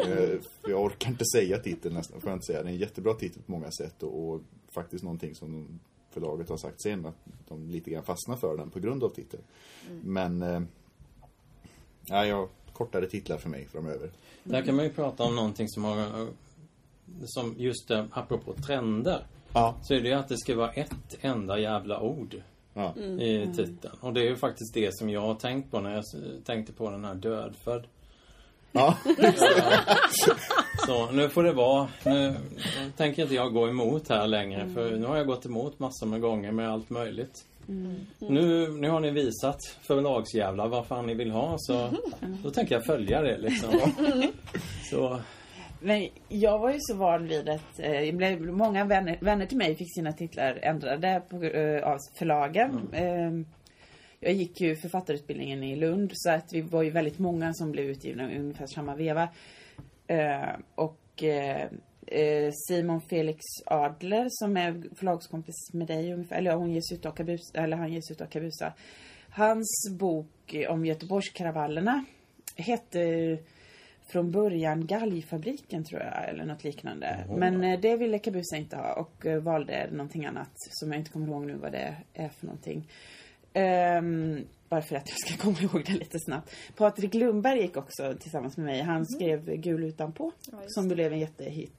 Eh, 0.07 0.41
för 0.63 0.71
jag 0.71 0.85
orkar 0.85 1.11
inte 1.11 1.25
säga 1.25 1.59
titeln 1.59 1.95
nästan, 1.95 2.21
får 2.21 2.31
jag 2.31 2.37
inte 2.37 2.47
säga. 2.47 2.63
Det 2.63 2.69
är 2.69 2.73
en 2.73 2.79
jättebra 2.79 3.15
titel 3.15 3.43
på 3.43 3.53
många 3.53 3.71
sätt 3.71 4.03
och, 4.03 4.29
och 4.29 4.41
faktiskt 4.75 5.05
någonting 5.05 5.35
som 5.35 5.81
förlaget 6.11 6.49
har 6.49 6.57
sagt 6.57 6.83
sen 6.83 7.07
att 7.07 7.15
de 7.49 7.71
lite 7.71 7.91
grann 7.91 8.05
fastnar 8.05 8.37
för 8.37 8.57
den 8.57 8.71
på 8.71 8.81
grund 8.81 9.05
av 9.05 9.09
titeln. 9.09 9.43
Men 10.03 10.43
eh, 10.43 10.63
ja, 12.07 12.27
jag 12.27 12.49
kortare 12.73 13.07
titlar 13.07 13.39
för 13.39 13.49
mig 13.49 13.67
framöver. 13.67 14.11
Där 14.45 14.63
kan 14.63 14.77
man 14.77 14.85
ju 14.85 14.91
prata 14.91 15.23
om 15.25 15.37
någonting 15.37 15.69
som 15.69 15.85
har 15.85 16.29
som 17.25 17.55
just 17.59 17.89
det, 17.89 18.09
apropå 18.13 18.53
trender. 18.53 19.27
Ja. 19.53 19.75
Så 19.83 19.95
är 19.95 20.01
det 20.01 20.09
ju 20.09 20.15
att 20.15 20.29
det 20.29 20.39
ska 20.39 20.57
vara 20.57 20.73
ett 20.73 21.17
enda 21.21 21.59
jävla 21.59 22.01
ord 22.01 22.37
ja. 22.77 22.95
i 23.21 23.47
titeln. 23.57 23.95
Och 24.01 24.13
det 24.13 24.21
är 24.21 24.25
ju 24.25 24.37
faktiskt 24.37 24.75
det 24.75 24.97
som 24.97 25.11
jag 25.11 25.21
har 25.21 25.35
tänkt 25.35 25.71
på 25.71 25.81
när 25.81 25.95
jag 25.95 26.05
tänkte 26.45 26.73
på 26.73 26.91
den 26.91 27.05
här 27.05 27.15
Dödfödd. 27.15 27.87
ja. 28.73 28.97
Så 30.87 31.11
nu 31.11 31.29
får 31.29 31.43
det 31.43 31.53
vara. 31.53 31.89
Nu 32.05 32.35
tänker 32.97 33.23
inte 33.23 33.35
jag 33.35 33.53
gå 33.53 33.69
emot 33.69 34.09
här 34.09 34.27
längre 34.27 34.69
för 34.69 34.91
nu 34.91 35.07
har 35.07 35.17
jag 35.17 35.27
gått 35.27 35.47
emot 35.47 35.79
massor 35.79 36.07
med 36.07 36.21
gånger 36.21 36.53
med 36.53 36.71
allt 36.71 36.91
möjligt. 36.91 37.45
Nu, 38.19 38.69
nu 38.69 38.91
har 38.91 39.01
ni 39.01 39.11
visat 39.11 39.61
förlagsjävlar 39.83 40.69
vad 40.69 40.87
fan 40.87 41.07
ni 41.07 41.15
vill 41.15 41.31
ha 41.31 41.57
så 41.59 41.91
då 42.43 42.51
tänker 42.51 42.75
jag 42.75 42.85
följa 42.85 43.23
det 43.23 43.39
liksom. 43.39 43.71
Så 44.91 45.21
Men 45.81 46.09
jag 46.29 46.59
var 46.59 46.73
ju 46.73 46.79
så 46.81 46.95
van 46.95 47.29
vid 47.29 47.49
att 47.49 47.79
eh, 47.79 48.15
många 48.53 48.85
vänner, 48.85 49.19
vänner 49.21 49.47
till 49.47 49.59
mig 49.59 49.77
fick 49.77 49.95
sina 49.95 50.13
titlar 50.13 50.59
ändrade 50.63 51.23
på, 51.29 51.43
eh, 51.43 51.89
av 51.89 51.99
förlagen. 52.19 52.89
Eh, 52.93 53.31
jag 54.21 54.33
gick 54.33 54.61
ju 54.61 54.77
författarutbildningen 54.77 55.63
i 55.63 55.77
Lund 55.77 56.11
så 56.15 56.31
att 56.31 56.53
vi 56.53 56.61
var 56.61 56.83
ju 56.83 56.91
väldigt 56.91 57.19
många 57.19 57.55
som 57.55 57.73
blev 57.73 57.85
utgivna 57.85 58.25
ungefär 58.25 58.67
samma 58.67 58.95
veva. 58.95 59.29
Eh, 60.07 60.57
och 60.75 61.23
eh, 61.23 61.69
eh, 62.07 62.53
Simon 62.69 63.01
Felix 63.01 63.41
Adler 63.67 64.27
som 64.31 64.57
är 64.57 64.95
förlagskompis 64.95 65.73
med 65.73 65.87
dig 65.87 66.13
ungefär, 66.13 66.37
eller 66.37 66.55
hon 66.55 66.71
ges 66.71 66.93
ut 66.93 67.07
av 67.07 67.13
Kabusa, 67.13 67.59
eller 67.59 67.77
han 67.77 67.93
ges 67.93 68.11
ut 68.11 68.21
av 68.21 68.27
Kabusa. 68.27 68.73
Hans 69.31 69.91
bok 69.99 70.57
om 70.69 70.87
Göteborgskravallerna 70.87 72.05
hette 72.57 73.39
från 74.07 74.31
början 74.31 74.87
Galgfabriken 74.87 75.85
tror 75.85 76.01
jag, 76.01 76.29
eller 76.29 76.45
något 76.45 76.65
liknande. 76.65 77.27
Men 77.29 77.65
eh, 77.65 77.81
det 77.81 77.97
ville 77.97 78.19
Kabusa 78.19 78.57
inte 78.57 78.77
ha 78.77 78.93
och 78.93 79.27
eh, 79.27 79.41
valde 79.41 79.89
någonting 79.91 80.27
annat 80.27 80.53
som 80.55 80.93
jag 80.93 81.01
inte 81.01 81.11
kommer 81.11 81.27
ihåg 81.29 81.47
nu 81.47 81.55
vad 81.55 81.73
det 81.73 81.97
är 82.15 82.29
för 82.29 82.47
någonting. 82.47 82.89
Ehm, 83.53 84.45
bara 84.69 84.83
för 84.83 84.97
att 84.97 85.09
jag 85.09 85.19
ska 85.19 85.37
komma 85.43 85.59
ihåg 85.61 85.83
det 85.87 85.93
lite 85.93 86.19
snabbt. 86.19 86.51
Patrik 86.77 87.15
Lundberg 87.15 87.61
gick 87.61 87.77
också 87.77 88.15
tillsammans 88.21 88.57
med 88.57 88.67
mig. 88.67 88.83
Han 88.83 89.07
skrev 89.07 89.57
Gul 89.57 89.85
utanpå 89.85 90.33
Ja, 90.53 90.59
som 90.67 90.89
blev 90.89 91.13
en 91.13 91.19
jättehit. 91.19 91.79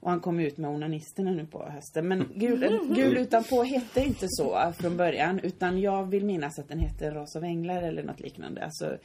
Och 0.00 0.10
han 0.10 0.20
kom 0.20 0.40
ut 0.40 0.56
med 0.56 0.70
Onanisterna 0.70 1.30
nu 1.30 1.46
på 1.46 1.70
hösten. 1.70 2.08
Men 2.08 2.28
Gul, 2.34 2.80
Gul 2.94 3.16
utanpå 3.16 3.62
hette 3.62 4.00
inte 4.00 4.26
så 4.28 4.72
från 4.78 4.96
början. 4.96 5.40
Utan 5.40 5.80
jag 5.80 6.10
vill 6.10 6.24
minnas 6.24 6.58
att 6.58 6.68
den 6.68 6.78
hette 6.78 7.10
ras 7.10 7.36
av 7.36 7.44
änglar 7.44 7.82
eller 7.82 8.02
något 8.02 8.20
liknande. 8.20 8.64
Alltså, 8.64 8.98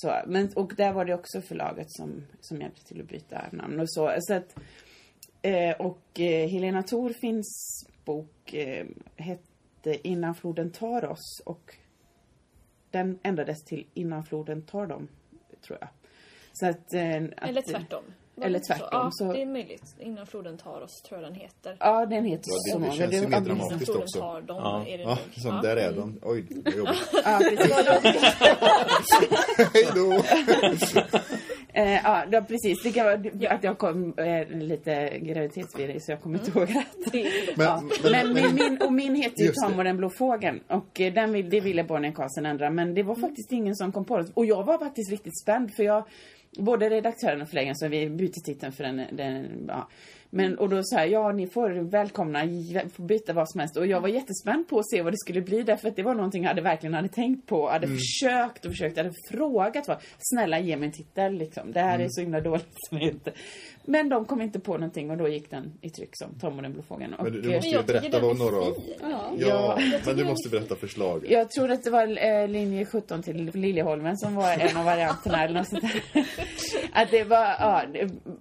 så. 0.00 0.22
Men, 0.26 0.52
och 0.56 0.72
där 0.76 0.92
var 0.92 1.04
det 1.04 1.14
också 1.14 1.40
förlaget 1.40 1.86
som, 1.90 2.24
som 2.40 2.60
hjälpte 2.60 2.84
till 2.84 3.00
att 3.00 3.08
byta 3.08 3.44
namn 3.52 3.80
och 3.80 3.90
så. 3.90 4.16
så 4.20 4.34
att, 4.34 4.56
eh, 5.42 5.76
och 5.76 6.20
eh, 6.20 6.48
Helena 6.48 6.82
Thorfinns 6.82 7.84
bok 8.04 8.54
eh, 8.54 8.86
hette 9.16 10.08
Innan 10.08 10.34
floden 10.34 10.70
tar 10.70 11.04
oss. 11.04 11.42
Och 11.44 11.76
den 12.90 13.18
ändrades 13.22 13.64
till 13.64 13.86
Innan 13.94 14.24
floden 14.24 14.62
tar 14.62 14.86
dem, 14.86 15.08
tror 15.66 15.78
jag. 15.80 15.88
Så 16.52 16.66
att, 16.66 16.94
eh, 16.94 17.24
att, 17.36 17.48
Eller 17.48 17.62
tvärtom. 17.62 18.04
Var 18.38 18.46
Eller 18.46 18.58
det 18.58 18.64
tvärtom, 18.64 18.88
Så? 18.90 18.96
Ja, 18.96 19.10
så- 19.12 19.32
det 19.32 19.42
är 19.42 19.46
möjligt. 19.46 19.82
Innan 19.98 20.26
floden 20.26 20.58
tar 20.58 20.80
oss, 20.80 21.02
tror 21.08 21.20
jag 21.20 21.30
den 21.32 21.40
heter. 21.40 21.76
Ja, 21.80 22.06
den 22.06 22.24
heter 22.24 22.50
Ja, 22.50 22.54
det- 22.54 22.70
så. 22.72 22.78
det 22.78 22.84
många. 22.84 22.92
känns 22.92 23.14
ju 23.14 23.28
mer 23.28 23.40
dramatiskt. 23.40 23.70
Innan 23.72 23.80
floden 23.80 24.02
också. 24.02 24.18
tar 24.20 24.40
dem, 24.40 24.56
Ja. 24.56 24.84
är 24.86 24.98
det 24.98 25.04
Ja, 25.04 25.18
Ja. 25.44 25.60
där 25.62 25.76
är 25.76 25.92
de. 25.92 26.18
Oj, 26.22 26.44
vad 26.64 26.74
jobbigt. 26.74 26.98
Ja. 27.24 27.40
Hej 29.74 29.88
då! 29.94 30.22
Eh, 31.72 31.92
ja, 32.04 32.42
precis. 32.48 32.82
Det 32.82 32.92
kan 32.92 33.04
vara 33.06 33.50
att 33.54 33.64
jag 33.64 33.78
kom 33.78 34.14
eh, 34.18 34.48
lite 34.48 35.18
graviditetsvirus 35.18 36.04
så 36.06 36.12
jag 36.12 36.20
kommer 36.22 36.38
inte 36.38 36.58
ihåg 36.58 36.68
rätt. 36.76 37.12
Det 37.12 37.26
är 37.26 37.56
Men, 37.56 37.66
Ja. 37.66 37.82
Men, 38.10 38.54
min, 38.54 38.78
och 38.82 38.92
min 38.92 39.14
heter 39.14 39.42
ju 39.42 39.48
det. 39.48 39.54
Tom 39.68 39.78
och 39.78 39.84
den 39.84 39.96
blå 39.96 40.10
fågeln. 40.10 40.60
Och 40.68 41.00
eh, 41.00 41.12
den 41.12 41.50
det 41.50 41.60
ville 41.60 41.84
Bonnie 41.84 42.12
Karlsson 42.12 42.46
ändra. 42.46 42.70
Men 42.70 42.94
det 42.94 43.02
var 43.02 43.14
faktiskt 43.14 43.52
ingen 43.52 43.76
som 43.76 43.92
kom 43.92 44.04
på 44.04 44.18
det. 44.18 44.26
Och 44.34 44.46
jag 44.46 44.64
var 44.64 44.78
faktiskt 44.78 45.10
riktigt 45.10 45.40
spänd 45.42 45.74
för 45.74 45.82
jag 45.82 46.04
Både 46.56 46.90
redaktören 46.90 47.42
och 47.42 47.48
förläggaren, 47.48 47.76
så 47.76 47.88
vi 47.88 48.10
bytte 48.10 48.40
titeln 48.40 48.72
för 48.72 48.84
den, 48.84 49.02
den 49.12 49.64
ja. 49.68 49.88
Men 50.30 50.58
och 50.58 50.68
då 50.68 50.82
sa 50.82 50.96
jag, 50.96 51.08
ja 51.08 51.32
ni 51.32 51.46
får 51.46 51.70
välkomna, 51.70 52.40
får 52.92 53.02
byta 53.02 53.32
vad 53.32 53.50
som 53.50 53.60
helst. 53.60 53.76
Och 53.76 53.86
jag 53.86 54.00
var 54.00 54.08
jättespänd 54.08 54.68
på 54.68 54.78
att 54.78 54.90
se 54.90 55.02
vad 55.02 55.12
det 55.12 55.18
skulle 55.18 55.40
bli 55.40 55.62
därför 55.62 55.88
att 55.88 55.96
det 55.96 56.02
var 56.02 56.14
någonting 56.14 56.42
jag 56.42 56.48
hade 56.48 56.62
verkligen 56.62 56.94
hade 56.94 57.08
tänkt 57.08 57.46
på. 57.46 57.68
Hade 57.68 57.88
försökt 57.88 58.64
och 58.64 58.70
försökt, 58.70 58.96
hade 58.96 59.12
frågat 59.30 59.88
vad, 59.88 59.96
snälla 60.18 60.58
ge 60.58 60.76
mig 60.76 60.86
en 60.86 60.92
titel 60.92 61.34
liksom. 61.34 61.72
Det 61.72 61.80
här 61.80 61.98
är 61.98 62.08
så 62.08 62.20
himla 62.20 62.40
dåligt 62.40 62.76
som 62.88 62.98
inte. 62.98 63.32
Men 63.88 64.08
de 64.08 64.24
kom 64.24 64.42
inte 64.42 64.60
på 64.60 64.72
någonting 64.72 65.10
och 65.10 65.16
då 65.16 65.28
gick 65.28 65.50
den 65.50 65.72
i 65.80 65.90
tryck 65.90 66.10
som 66.12 66.38
Tom 66.38 66.56
och 66.56 66.62
den 66.62 66.72
blå 66.72 66.82
fågeln. 66.82 67.14
Men 67.22 67.32
du, 67.32 67.40
du 67.40 67.54
måste 67.54 67.68
ju 67.68 67.82
berätta 67.82 68.16
är 68.16 68.34
några 68.34 68.56
av... 68.56 68.74
Ja. 69.00 69.32
Ja, 69.38 69.78
men 70.06 70.16
du 70.16 70.24
måste 70.24 70.48
berätta 70.48 70.76
förslaget. 70.76 71.30
Jag 71.30 71.50
tror 71.50 71.70
att 71.70 71.84
det 71.84 71.90
var 71.90 72.24
eh, 72.24 72.48
linje 72.48 72.84
17 72.84 73.22
till 73.22 73.50
Liljeholmen 73.54 74.16
som 74.16 74.34
var 74.34 74.52
en 74.52 74.76
av 74.76 74.84
varianterna 74.84 75.44
eller 75.44 75.54
något 75.54 75.68
sånt 75.68 75.82
där. 75.82 76.24
Att 76.92 77.10
det 77.10 77.24
var, 77.24 77.44
ja, 77.44 77.82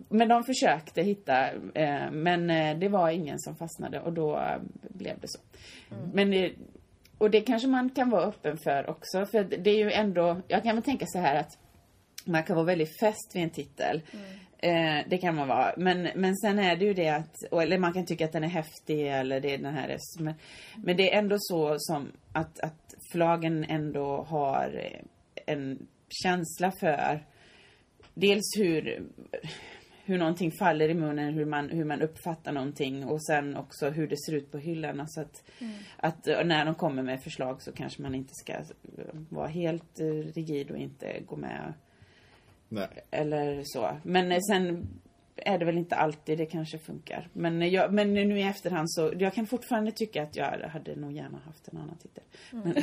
men 0.10 0.28
de 0.28 0.44
försökte 0.44 1.02
hitta, 1.02 1.52
eh, 1.74 2.12
men 2.12 2.50
eh, 2.50 2.80
det 2.80 2.90
var 2.90 3.10
ingen 3.10 3.40
som 3.40 3.56
fastnade 3.56 4.00
och 4.00 4.14
då 4.14 4.42
blev 4.82 5.20
det 5.20 5.28
så. 5.28 5.40
Men 6.14 6.32
det, 6.32 6.52
och 7.18 7.32
det 7.32 7.42
kanske 7.42 7.68
man 7.68 7.90
kan 7.90 8.10
vara 8.10 8.24
öppen 8.24 8.58
för 8.58 8.90
också, 8.90 9.26
för 9.26 9.44
det 9.44 9.70
är 9.70 9.78
ju 9.78 9.92
ändå, 9.92 10.42
jag 10.48 10.64
kan 10.64 10.76
väl 10.76 10.84
tänka 10.84 11.06
så 11.08 11.20
här 11.20 11.36
att 11.36 11.58
man 12.26 12.44
kan 12.44 12.56
vara 12.56 12.66
väldigt 12.66 13.00
fäst 13.00 13.32
vid 13.36 13.44
en 13.44 13.50
titel. 13.50 14.02
Eh, 14.60 15.00
det 15.10 15.18
kan 15.18 15.36
man 15.36 15.48
vara. 15.48 15.74
Men, 15.78 16.10
men 16.16 16.38
sen 16.38 16.60
är 16.60 16.76
det 16.76 16.86
ju 16.86 16.94
det 16.94 17.10
att, 17.10 17.44
eller 17.52 17.78
man 17.78 17.94
kan 17.94 18.06
tycka 18.06 18.26
att 18.26 18.32
den 18.32 18.44
är 18.44 18.48
häftig 18.48 19.08
eller 19.08 19.40
det 19.40 19.54
är 19.54 19.58
den 19.58 19.74
här. 19.74 19.98
Men, 20.20 20.34
men 20.76 20.98
det 20.98 21.14
är 21.14 21.20
ändå 21.20 21.36
så 21.40 21.76
som 21.80 22.12
att, 22.34 22.60
att 22.60 22.96
förlagen 23.12 23.64
ändå 23.64 24.24
har 24.30 24.82
eh, 24.84 25.02
en 25.56 25.88
känsla 26.24 26.72
för 26.80 27.26
dels 28.14 28.58
hur, 28.58 29.04
hur 30.06 30.18
någonting 30.18 30.52
faller 30.52 30.90
i 30.90 30.94
munnen, 30.94 31.34
hur 31.34 31.46
man, 31.46 31.70
hur 31.70 31.86
man 31.86 32.02
uppfattar 32.02 32.52
någonting 32.52 33.06
och 33.06 33.26
sen 33.26 33.58
också 33.58 33.90
hur 33.90 34.08
det 34.08 34.18
ser 34.18 34.34
ut 34.34 34.52
på 34.52 34.58
hyllorna. 34.58 35.08
Så 35.08 35.22
att, 35.22 35.44
att 35.98 36.28
eh, 36.28 36.44
när 36.46 36.66
de 36.66 36.76
kommer 36.76 37.04
med 37.04 37.24
förslag 37.24 37.62
så 37.62 37.72
kanske 37.72 38.02
man 38.02 38.16
inte 38.16 38.34
ska 38.34 38.54
eh, 38.54 38.64
vara 39.30 39.48
helt 39.48 40.00
rigid 40.36 40.72
och 40.72 40.78
inte 40.78 41.20
gå 41.28 41.36
med 41.36 41.74
Nej. 42.70 43.06
eller 43.12 43.62
så. 43.66 43.98
Men 44.04 44.32
eh, 44.32 44.40
sen 44.52 44.88
är 45.36 45.58
det 45.58 45.66
väl 45.66 45.78
inte 45.78 45.96
alltid 45.96 46.38
det 46.38 46.46
kanske 46.46 46.78
funkar. 46.78 47.30
Men, 47.34 47.62
eh, 47.62 47.68
jag, 47.68 47.94
men 47.94 48.14
nu 48.14 48.40
i 48.40 48.44
efterhand 48.44 48.92
så, 48.92 49.14
jag 49.20 49.34
kan 49.34 49.48
fortfarande 49.48 49.92
tycka 49.92 50.24
att 50.24 50.36
jag 50.36 50.70
hade 50.70 50.96
nog 50.96 51.12
gärna 51.12 51.38
haft 51.46 51.68
en 51.68 51.78
annan 51.78 51.98
titel. 51.98 52.24
Men, 52.52 52.74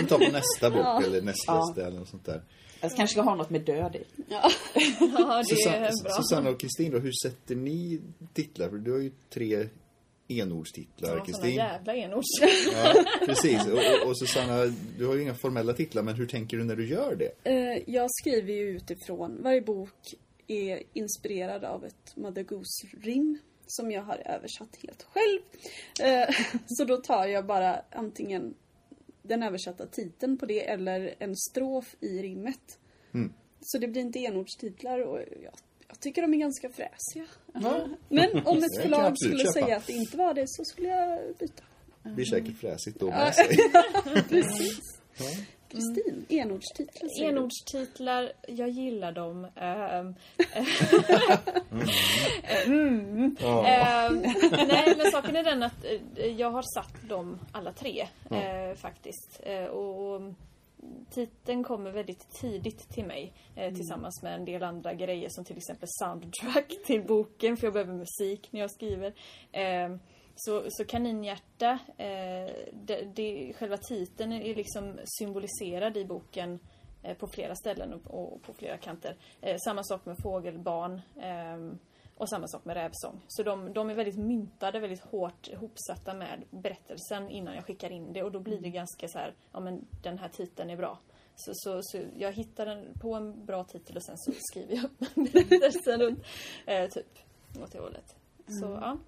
Vi 0.00 0.06
tar 0.08 0.18
på 0.18 0.32
nästa 0.32 0.70
bok 0.70 1.06
eller 1.06 1.22
nästlästa 1.22 1.86
eller 1.86 1.98
något 1.98 2.08
sånt 2.08 2.24
där. 2.24 2.42
jag 2.80 2.96
kanske 2.96 3.14
ska 3.14 3.22
ha 3.22 3.34
något 3.34 3.50
med 3.50 3.60
död 3.60 3.96
i. 3.96 4.04
Ja, 4.28 4.50
det 4.74 5.44
Susanne, 5.44 5.76
är 5.76 6.02
bra. 6.02 6.12
Susanna 6.12 6.50
och 6.50 6.60
Kristin 6.60 6.92
då, 6.92 6.98
hur 6.98 7.12
sätter 7.22 7.54
ni 7.54 8.00
titlar? 8.32 8.68
För 8.68 8.76
du 8.76 8.92
har 8.92 8.98
ju 8.98 9.12
tre 9.30 9.68
enordstitlar, 10.28 11.08
Ja, 11.08 11.14
såna 11.14 11.24
Kristin. 11.24 11.54
jävla 11.54 11.96
enord. 11.96 12.24
Ja, 12.72 13.04
precis. 13.26 13.66
Och, 13.66 13.72
och, 13.72 14.08
och 14.08 14.18
Susanna, 14.18 14.72
du 14.98 15.06
har 15.06 15.14
ju 15.14 15.22
inga 15.22 15.34
formella 15.34 15.72
titlar, 15.72 16.02
men 16.02 16.14
hur 16.14 16.26
tänker 16.26 16.56
du 16.56 16.64
när 16.64 16.76
du 16.76 16.88
gör 16.88 17.16
det? 17.16 17.50
Eh, 17.50 17.82
jag 17.94 18.10
skriver 18.10 18.52
ju 18.52 18.68
utifrån, 18.76 19.42
varje 19.42 19.60
bok 19.60 20.14
är 20.46 20.82
inspirerad 20.92 21.64
av 21.64 21.84
ett 21.84 22.16
Mother 22.16 22.42
Goose-rim 22.42 23.38
som 23.66 23.90
jag 23.90 24.02
har 24.02 24.16
översatt 24.16 24.76
helt 24.82 25.02
själv. 25.12 25.40
Eh, 26.02 26.34
så 26.66 26.84
då 26.84 26.96
tar 26.96 27.26
jag 27.26 27.46
bara 27.46 27.82
antingen 27.90 28.54
den 29.22 29.42
översatta 29.42 29.86
titeln 29.86 30.38
på 30.38 30.46
det 30.46 30.68
eller 30.68 31.14
en 31.18 31.36
strof 31.36 31.96
i 32.00 32.22
rimmet. 32.22 32.78
Mm. 33.14 33.32
Så 33.60 33.78
det 33.78 33.88
blir 33.88 34.02
inte 34.02 34.18
enordstitlar 34.18 35.00
och 35.00 35.18
jag, 35.42 35.54
jag 35.96 36.02
tycker 36.02 36.22
de 36.22 36.34
är 36.34 36.38
ganska 36.38 36.68
fräsiga. 36.68 37.24
Ja. 37.52 37.88
Men 38.08 38.46
om 38.46 38.58
ett 38.58 38.76
förlag 38.82 39.18
skulle 39.18 39.38
köpa. 39.38 39.52
säga 39.52 39.76
att 39.76 39.86
det 39.86 39.92
inte 39.92 40.16
var 40.16 40.34
det 40.34 40.44
så 40.46 40.64
skulle 40.64 40.88
jag 40.88 41.36
byta. 41.38 41.62
Det 42.02 42.10
blir 42.10 42.24
säkert 42.24 42.56
fräsigt 42.60 43.00
då 43.00 43.10
sig. 43.10 43.58
Kristin, 45.68 46.26
enordstitlar 46.28 47.08
säger 47.08 47.32
du. 47.32 47.38
Enordstitlar, 47.38 48.32
jag 48.48 48.68
gillar 48.68 49.12
dem. 49.12 49.44
Ehm, 49.56 50.14
mm. 52.66 53.36
Ehm, 53.66 54.22
nej, 54.68 54.94
men 54.96 55.10
saken 55.12 55.36
är 55.36 55.44
den 55.44 55.62
att 55.62 55.84
eh, 56.16 56.26
jag 56.26 56.50
har 56.50 56.62
satt 56.62 57.08
dem 57.08 57.38
alla 57.52 57.72
tre 57.72 58.08
eh, 58.30 58.76
faktiskt. 58.76 59.40
Eh, 59.42 59.64
och 59.64 60.20
titeln 61.10 61.64
kommer 61.64 61.90
väldigt 61.90 62.30
tidigt 62.30 62.88
till 62.88 63.06
mig 63.06 63.32
eh, 63.54 63.74
tillsammans 63.74 64.22
med 64.22 64.34
en 64.34 64.44
del 64.44 64.62
andra 64.62 64.94
grejer 64.94 65.28
som 65.30 65.44
till 65.44 65.56
exempel 65.56 65.88
soundtrack 65.90 66.68
till 66.86 67.06
boken 67.06 67.56
för 67.56 67.66
jag 67.66 67.72
behöver 67.74 67.94
musik 67.94 68.48
när 68.52 68.60
jag 68.60 68.70
skriver. 68.70 69.14
Ehm, 69.52 69.98
så, 70.36 70.64
så 70.68 70.84
kaninhjärta, 70.84 71.78
eh, 71.96 72.54
det, 72.72 73.02
det, 73.14 73.52
själva 73.58 73.76
titeln 73.76 74.32
är 74.32 74.54
liksom 74.54 74.98
symboliserad 75.04 75.96
i 75.96 76.04
boken 76.04 76.58
eh, 77.02 77.16
på 77.16 77.26
flera 77.26 77.54
ställen 77.54 77.92
och, 77.92 78.34
och 78.34 78.42
på 78.42 78.54
flera 78.54 78.78
kanter. 78.78 79.16
Eh, 79.40 79.56
samma 79.64 79.82
sak 79.82 80.06
med 80.06 80.16
fågelbarn 80.22 81.00
ehm, 81.20 81.78
och 82.16 82.28
samma 82.28 82.48
sak 82.48 82.64
med 82.64 82.74
rävsång. 82.76 83.20
Så 83.28 83.42
de, 83.42 83.72
de 83.72 83.90
är 83.90 83.94
väldigt 83.94 84.18
myntade, 84.18 84.80
väldigt 84.80 85.00
hårt 85.04 85.48
hopsatta 85.54 86.14
med 86.14 86.44
berättelsen 86.50 87.30
innan 87.30 87.54
jag 87.54 87.64
skickar 87.64 87.92
in 87.92 88.12
det 88.12 88.22
och 88.22 88.32
då 88.32 88.40
blir 88.40 88.60
det 88.60 88.70
ganska 88.70 89.08
så 89.08 89.18
här, 89.18 89.34
ja 89.52 89.60
men 89.60 89.86
den 90.02 90.18
här 90.18 90.28
titeln 90.28 90.70
är 90.70 90.76
bra. 90.76 90.98
Så, 91.36 91.50
så, 91.54 91.78
så 91.82 91.98
jag 92.16 92.32
hittar 92.32 92.66
en, 92.66 92.98
på 93.00 93.14
en 93.14 93.44
bra 93.44 93.64
titel 93.64 93.96
och 93.96 94.04
sen 94.04 94.18
så 94.18 94.32
skriver 94.32 94.74
jag 94.76 94.90
berättelsen 95.32 96.00
runt. 96.00 96.24
Eh, 96.66 96.88
typ, 96.90 97.18
åt 97.62 97.72
det 97.72 97.78
hållet. 97.78 98.16
Så 98.48 98.78
ja. 98.80 98.98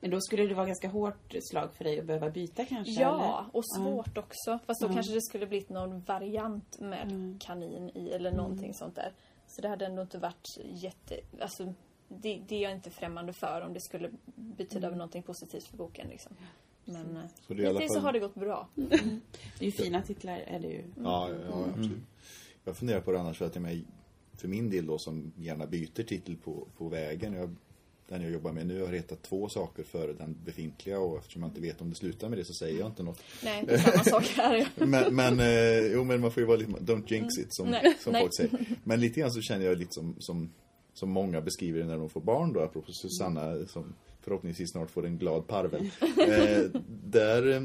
Men 0.00 0.10
då 0.10 0.20
skulle 0.20 0.46
det 0.46 0.54
vara 0.54 0.66
ganska 0.66 0.88
hårt 0.88 1.34
slag 1.50 1.74
för 1.74 1.84
dig 1.84 1.98
att 2.00 2.06
behöva 2.06 2.30
byta 2.30 2.64
kanske? 2.64 2.92
Ja, 3.02 3.14
eller? 3.48 3.56
och 3.56 3.64
svårt 3.76 4.18
också. 4.18 4.58
Fast 4.66 4.80
då 4.80 4.86
Ja. 4.88 4.92
kanske 4.94 5.12
det 5.14 5.22
skulle 5.22 5.46
blivit 5.46 5.68
någon 5.68 6.00
variant 6.00 6.80
med 6.80 7.02
Mm. 7.12 7.38
kanin 7.38 7.90
i 7.94 8.10
eller 8.10 8.32
någonting 8.32 8.74
sånt 8.74 8.94
där. 8.96 9.12
Så 9.46 9.62
det 9.62 9.68
hade 9.68 9.86
ändå 9.86 10.02
inte 10.02 10.18
varit 10.18 10.48
jätte... 10.64 11.20
Alltså, 11.40 11.74
det, 12.08 12.42
det 12.48 12.56
är 12.56 12.62
jag 12.62 12.72
inte 12.72 12.90
främmande 12.90 13.32
för 13.32 13.60
om 13.60 13.72
det 13.74 13.80
skulle 13.80 14.10
betyda 14.34 14.86
Mm. 14.86 14.98
någonting 14.98 15.22
positivt 15.22 15.64
för 15.64 15.76
boken. 15.76 16.08
Liksom. 16.08 16.32
Men 16.84 17.16
eh, 17.16 17.22
Så 17.46 17.54
det 17.54 17.72
hittills 17.72 17.92
så 17.92 18.00
har 18.00 18.12
det 18.12 18.18
gått 18.18 18.34
bra. 18.34 18.68
Det 18.74 18.94
är 19.60 19.64
ju 19.64 19.72
fina 19.72 20.02
titlar, 20.02 20.38
är 20.38 20.60
det 20.60 20.68
ju. 20.68 20.84
Ja, 21.02 21.30
ja 21.48 21.64
absolut. 21.68 21.98
Jag 22.64 22.76
funderar 22.76 23.00
på 23.00 23.12
det 23.12 23.20
annars 23.20 23.38
för 23.38 23.46
att 23.46 23.54
jag 23.56 23.84
för 24.36 24.48
min 24.48 24.70
del 24.70 24.86
då 24.86 24.98
som 24.98 25.32
gärna 25.36 25.66
byter 25.66 26.02
titel 26.02 26.36
på, 26.36 26.68
på 26.76 26.88
vägen. 26.88 27.32
Jag, 27.32 27.54
den 28.08 28.22
jag 28.22 28.30
jobbar 28.32 28.52
med 28.52 28.66
nu 28.66 28.80
har 28.82 28.92
hetat 28.92 29.22
två 29.22 29.48
saker 29.48 29.82
före 29.82 30.12
den 30.12 30.36
befintliga 30.44 30.98
och 30.98 31.18
eftersom 31.18 31.42
jag 31.42 31.50
inte 31.50 31.60
vet 31.60 31.80
om 31.80 31.90
det 31.90 31.96
slutar 31.96 32.28
med 32.28 32.38
det 32.38 32.44
så 32.44 32.52
säger 32.54 32.78
jag 32.78 32.86
inte 32.88 33.02
något. 33.02 33.22
Nej, 33.44 33.64
det 33.66 33.74
är 33.74 33.78
samma 33.78 34.04
sak 34.04 34.24
här. 34.24 34.68
Men, 34.74 35.14
men, 35.14 35.40
eh, 35.40 35.92
jo, 35.92 36.04
men 36.04 36.20
man 36.20 36.30
får 36.30 36.40
ju 36.40 36.46
vara 36.46 36.56
lite, 36.56 36.72
don't 36.72 37.12
jinx 37.12 37.38
it 37.38 37.54
som, 37.54 37.70
Nej, 37.70 37.96
som 38.00 38.12
nej. 38.12 38.22
folk 38.22 38.36
säger. 38.36 38.66
Men 38.84 39.00
lite 39.00 39.20
grann 39.20 39.30
så 39.32 39.40
känner 39.40 39.66
jag 39.66 39.78
lite 39.78 39.92
som, 39.92 40.16
som, 40.18 40.52
som 40.94 41.10
många 41.10 41.40
beskriver 41.40 41.84
när 41.84 41.98
de 41.98 42.10
får 42.10 42.20
barn 42.20 42.52
då, 42.52 42.60
apropå 42.60 42.92
Susanna 42.92 43.66
som 43.66 43.94
förhoppningsvis 44.20 44.70
snart 44.70 44.90
får 44.90 45.06
en 45.06 45.18
glad 45.18 45.46
parvel. 45.46 45.90
Eh, 46.18 46.80
där 47.04 47.50
eh, 47.50 47.62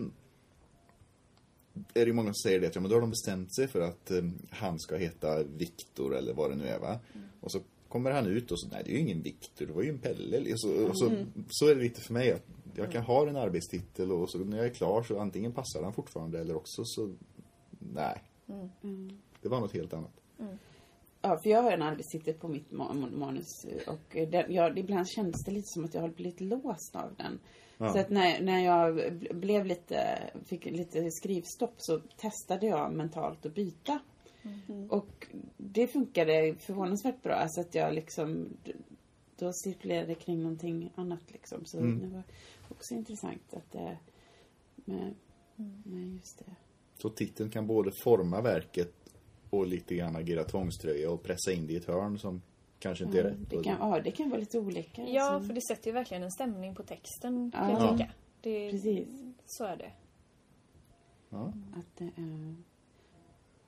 är 1.94 2.00
det 2.00 2.06
ju 2.06 2.14
många 2.14 2.34
som 2.34 2.50
säger 2.50 2.60
det 2.60 2.68
att 2.68 2.76
ja, 2.76 2.82
men 2.82 2.90
då 2.90 2.96
har 2.96 3.02
de 3.02 3.10
bestämt 3.10 3.56
sig 3.56 3.68
för 3.68 3.82
att 3.82 4.12
eh, 4.12 4.24
han 4.50 4.80
ska 4.80 4.96
heta 4.96 5.44
Viktor 5.44 6.16
eller 6.16 6.34
vad 6.34 6.52
det 6.52 6.56
nu 6.56 6.68
är 6.68 6.80
va. 6.80 7.00
Och 7.42 7.52
så 7.52 7.60
kommer 7.88 8.12
han 8.12 8.28
ut 8.28 8.52
och 8.52 8.60
så, 8.60 8.68
nej 8.68 8.82
det 8.86 8.92
är 8.92 8.94
ju 8.94 9.00
ingen 9.00 9.22
Viktor, 9.22 9.66
det 9.66 9.74
var 9.74 9.82
ju 9.82 9.90
en 9.90 10.00
Pelle. 10.00 10.54
Och 10.54 10.60
så, 10.60 10.88
och 10.88 10.98
så, 10.98 11.26
så 11.50 11.68
är 11.68 11.76
det 11.76 11.82
lite 11.82 12.02
för 12.02 12.14
mig 12.14 12.32
att 12.32 12.46
jag 12.76 12.92
kan 12.92 13.04
ha 13.04 13.28
en 13.28 13.36
arbetstitel 13.36 14.12
och 14.12 14.30
så 14.30 14.38
när 14.38 14.58
jag 14.58 14.66
är 14.66 14.74
klar 14.74 15.04
så 15.04 15.20
antingen 15.20 15.52
passar 15.52 15.84
han 15.84 15.94
fortfarande 15.94 16.40
eller 16.40 16.56
också 16.56 16.82
så, 16.86 17.14
nej. 17.80 18.24
Det 19.42 19.50
var 19.50 19.60
något 19.60 19.74
helt 19.74 19.94
annat. 19.94 20.22
Ja, 21.30 21.40
för 21.44 21.50
jag 21.50 21.62
har 21.62 21.72
en 21.72 21.82
arbetstitel 21.82 22.34
på 22.34 22.48
mitt 22.48 22.70
ma- 22.72 23.18
manus 23.18 23.66
och 23.88 24.16
den, 24.32 24.54
jag, 24.54 24.80
ibland 24.80 25.08
kändes 25.10 25.44
det 25.46 25.52
lite 25.52 25.68
som 25.68 25.86
att 25.86 25.94
jag 25.94 26.02
har 26.02 26.10
blivit 26.10 26.42
låst 26.42 26.96
av 26.96 27.16
den. 27.18 27.40
Ja. 27.78 27.94
Så 27.94 28.00
att 28.00 28.10
när, 28.10 28.42
när 28.42 28.60
jag 28.66 29.00
bl- 29.00 29.34
blev 29.34 29.66
lite, 29.66 30.20
fick 30.46 30.66
lite 30.66 31.12
skrivstopp 31.12 31.74
så 31.78 32.00
testade 32.00 32.66
jag 32.68 32.94
mentalt 32.94 33.46
att 33.46 33.56
byta. 33.56 34.00
Och 34.90 35.28
det 35.58 35.88
funkade 35.88 36.56
förvånansvärt 36.60 37.24
bra. 37.24 37.34
Alltså 37.34 37.62
att 37.62 37.76
jag 37.76 37.94
liksom, 37.94 38.48
då 39.38 39.52
cirkulerade 39.54 40.16
kring 40.16 40.42
någonting 40.44 40.92
annat 40.96 41.32
liksom. 41.32 41.66
Så 41.66 41.78
Mm. 41.78 42.00
det 42.00 42.08
var 42.08 42.24
också 42.70 42.94
intressant 42.94 43.54
att 43.54 43.72
det, 43.72 43.98
med, 44.76 45.14
med 45.86 46.14
just 46.14 46.40
det. 46.40 46.56
Så 46.98 47.10
titeln 47.10 47.50
kan 47.50 47.68
både 47.68 47.92
forma 48.04 48.42
verket 48.42 48.94
och 49.50 49.68
lite 49.68 49.96
grann 49.96 50.16
agera 50.16 50.44
tvångströja 50.44 51.12
och 51.12 51.24
pressa 51.24 51.52
in 51.52 51.68
det 51.68 51.74
i 51.74 51.76
ett 51.76 51.86
hörn 51.86 52.20
som 52.20 52.42
kanske 52.80 53.04
inte 53.06 53.20
är 53.20 53.24
Ja, 53.24 53.30
rätt. 53.30 53.50
det, 53.50 53.64
kan, 53.64 53.78
ja, 53.80 54.02
det 54.04 54.12
kan 54.12 54.30
vara 54.30 54.40
lite 54.40 54.60
olika. 54.60 55.02
Ja, 55.08 55.24
alltså. 55.24 55.48
för 55.48 55.54
det 55.54 55.62
sätter 55.62 55.88
ju 55.88 55.94
verkligen 55.94 56.24
en 56.24 56.32
stämning 56.32 56.76
på 56.76 56.84
texten, 56.84 57.52
kan 57.52 57.70
Ja. 57.70 57.80
jag 57.88 57.98
tycka. 57.98 58.12
Det, 58.42 58.72
Precis. 58.72 59.08
Så 59.46 59.64
är 59.66 59.78
det. 59.78 59.92
Ja. 61.30 61.54
Att 61.76 61.98
det 61.98 62.06
är... 62.22 62.56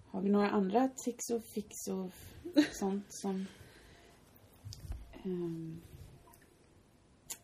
Har 0.08 0.22
vi 0.22 0.30
några 0.30 0.50
andra 0.50 0.89
tricks 1.06 1.30
och 1.30 1.44
fix 1.44 1.67
och 1.89 2.10
sånt 2.72 3.06
som... 3.10 3.46
ehm, 5.24 5.82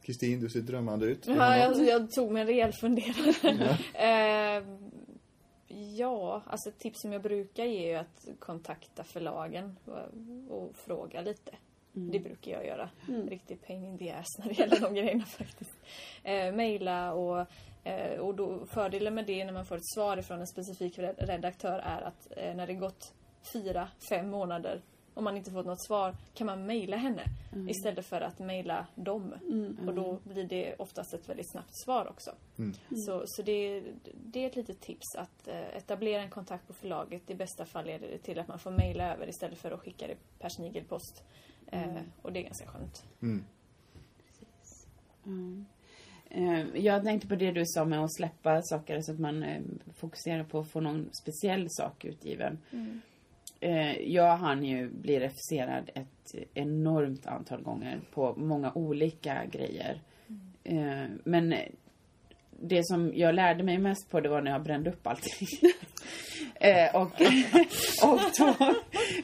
Kristin, 0.02 0.40
du 0.40 0.50
ser 0.50 0.62
drömmande 0.62 1.06
ut. 1.06 1.28
Ja, 1.28 1.34
du 1.74 1.86
jag, 1.86 2.02
jag 2.02 2.12
tog 2.12 2.32
mig 2.32 2.42
en 2.42 2.48
rejäl 2.48 2.72
funderare. 2.74 3.78
Eh, 4.58 4.64
ja, 5.98 6.42
alltså 6.46 6.70
ett 6.70 6.80
tips 6.80 7.02
som 7.02 7.14
jag 7.14 7.22
brukar 7.22 7.66
ge 7.66 7.92
är 7.94 8.00
att 8.00 8.28
kontakta 8.40 9.04
förlagen 9.04 9.78
och, 9.86 10.58
och 10.58 10.76
fråga 10.76 11.22
lite. 11.22 11.52
Det 12.12 12.20
brukar 12.20 12.52
jag 12.52 12.66
göra. 12.66 12.90
Riktigt 13.30 13.68
pain 13.68 13.84
in 13.86 13.98
the 13.98 14.12
ass 14.12 14.38
när 14.40 14.48
det 14.48 14.60
gäller 14.60 14.80
de 14.80 14.94
grejerna 14.96 15.26
faktiskt. 15.38 15.78
Eh, 16.24 16.56
maila 16.56 17.14
och, 17.14 17.46
eh, 17.84 18.20
och 18.20 18.36
då, 18.36 18.66
fördelen 18.66 19.14
med 19.16 19.26
det 19.26 19.46
när 19.46 19.54
man 19.54 19.66
får 19.66 19.76
ett 19.76 19.88
svar 19.96 20.22
från 20.22 20.40
en 20.40 20.48
specifik 20.48 21.00
red- 21.00 21.16
redaktör 21.18 21.80
är 21.80 22.02
att 22.02 22.28
eh, 22.38 22.56
när 22.56 22.68
det 22.68 22.74
gått 22.74 23.14
fyra, 23.54 23.90
fem 24.10 24.30
månader 24.30 24.82
om 25.18 25.24
man 25.24 25.38
inte 25.38 25.52
fått 25.52 25.66
något 25.66 25.86
svar 25.86 26.16
kan 26.34 26.48
man 26.48 26.66
mejla 26.66 26.98
henne 26.98 27.24
istället 27.70 28.06
för 28.06 28.22
att 28.22 28.40
mejla 28.40 28.88
dem. 28.96 29.34
Och 29.88 29.94
då 29.94 30.20
blir 30.24 30.44
det 30.44 30.76
oftast 30.80 31.14
ett 31.14 31.30
väldigt 31.30 31.52
snabbt 31.52 31.78
svar 31.86 32.08
också. 32.10 32.32
Så, 33.06 33.24
så 33.26 33.42
det, 33.42 33.84
det 34.26 34.44
är 34.44 34.48
ett 34.48 34.56
litet 34.56 34.80
tips 34.82 35.16
att 35.18 35.48
eh, 35.48 35.78
etablera 35.78 36.22
en 36.22 36.30
kontakt 36.30 36.68
på 36.68 36.74
förlaget. 36.74 37.30
I 37.30 37.36
bästa 37.36 37.66
fall 37.66 37.86
leder 37.86 38.08
det 38.08 38.18
till 38.18 38.40
att 38.40 38.48
man 38.48 38.60
får 38.60 38.72
mejla 38.72 39.14
över 39.14 39.30
istället 39.30 39.58
för 39.58 39.72
att 39.72 39.80
skicka 39.80 40.08
det 40.08 40.16
per 40.40 40.50
snigelpost. 40.50 41.24
Eh, 41.72 42.02
och 42.22 42.34
det 42.34 42.40
är 42.40 42.44
ganska 42.44 42.68
skönt. 42.68 43.06
Mm. 45.26 45.66
Eh, 46.30 46.62
Jag 46.86 47.04
tänkte 47.04 47.28
på 47.28 47.36
det 47.36 47.52
du 47.52 47.64
sa 47.66 47.86
med 47.86 48.04
att 48.04 48.16
släppa 48.16 48.62
saker 48.62 49.02
så 49.02 49.12
att 49.12 49.20
man 49.20 49.44
eh, 49.44 49.62
fokuserar 49.96 50.44
på 50.44 50.60
att 50.60 50.72
få 50.72 50.82
någon 50.82 51.10
speciell 51.24 51.68
sak 51.70 52.06
utgiven. 52.06 52.58
Eh, 53.60 54.02
Jag 54.02 54.38
hann 54.38 54.64
ju 54.66 54.90
bli 54.90 55.20
refuserad 55.20 55.90
ett 55.96 56.36
enormt 56.54 57.28
antal 57.28 57.62
gånger 57.62 58.00
på 58.14 58.34
många 58.36 58.72
olika 58.76 59.46
grejer. 59.52 60.02
Eh, 60.64 61.06
Men 61.24 61.56
det 62.60 62.86
som 62.86 63.12
jag 63.16 63.36
lärde 63.36 63.64
mig 63.64 63.78
mest 63.78 64.10
på 64.12 64.20
det 64.22 64.30
var 64.30 64.42
när 64.42 64.52
jag 64.52 64.64
brände 64.64 64.90
upp 64.90 65.08
allting. 65.08 65.48
Eh, 66.60 66.96
och, 66.96 67.02
och 68.04 68.20
då, 68.38 68.54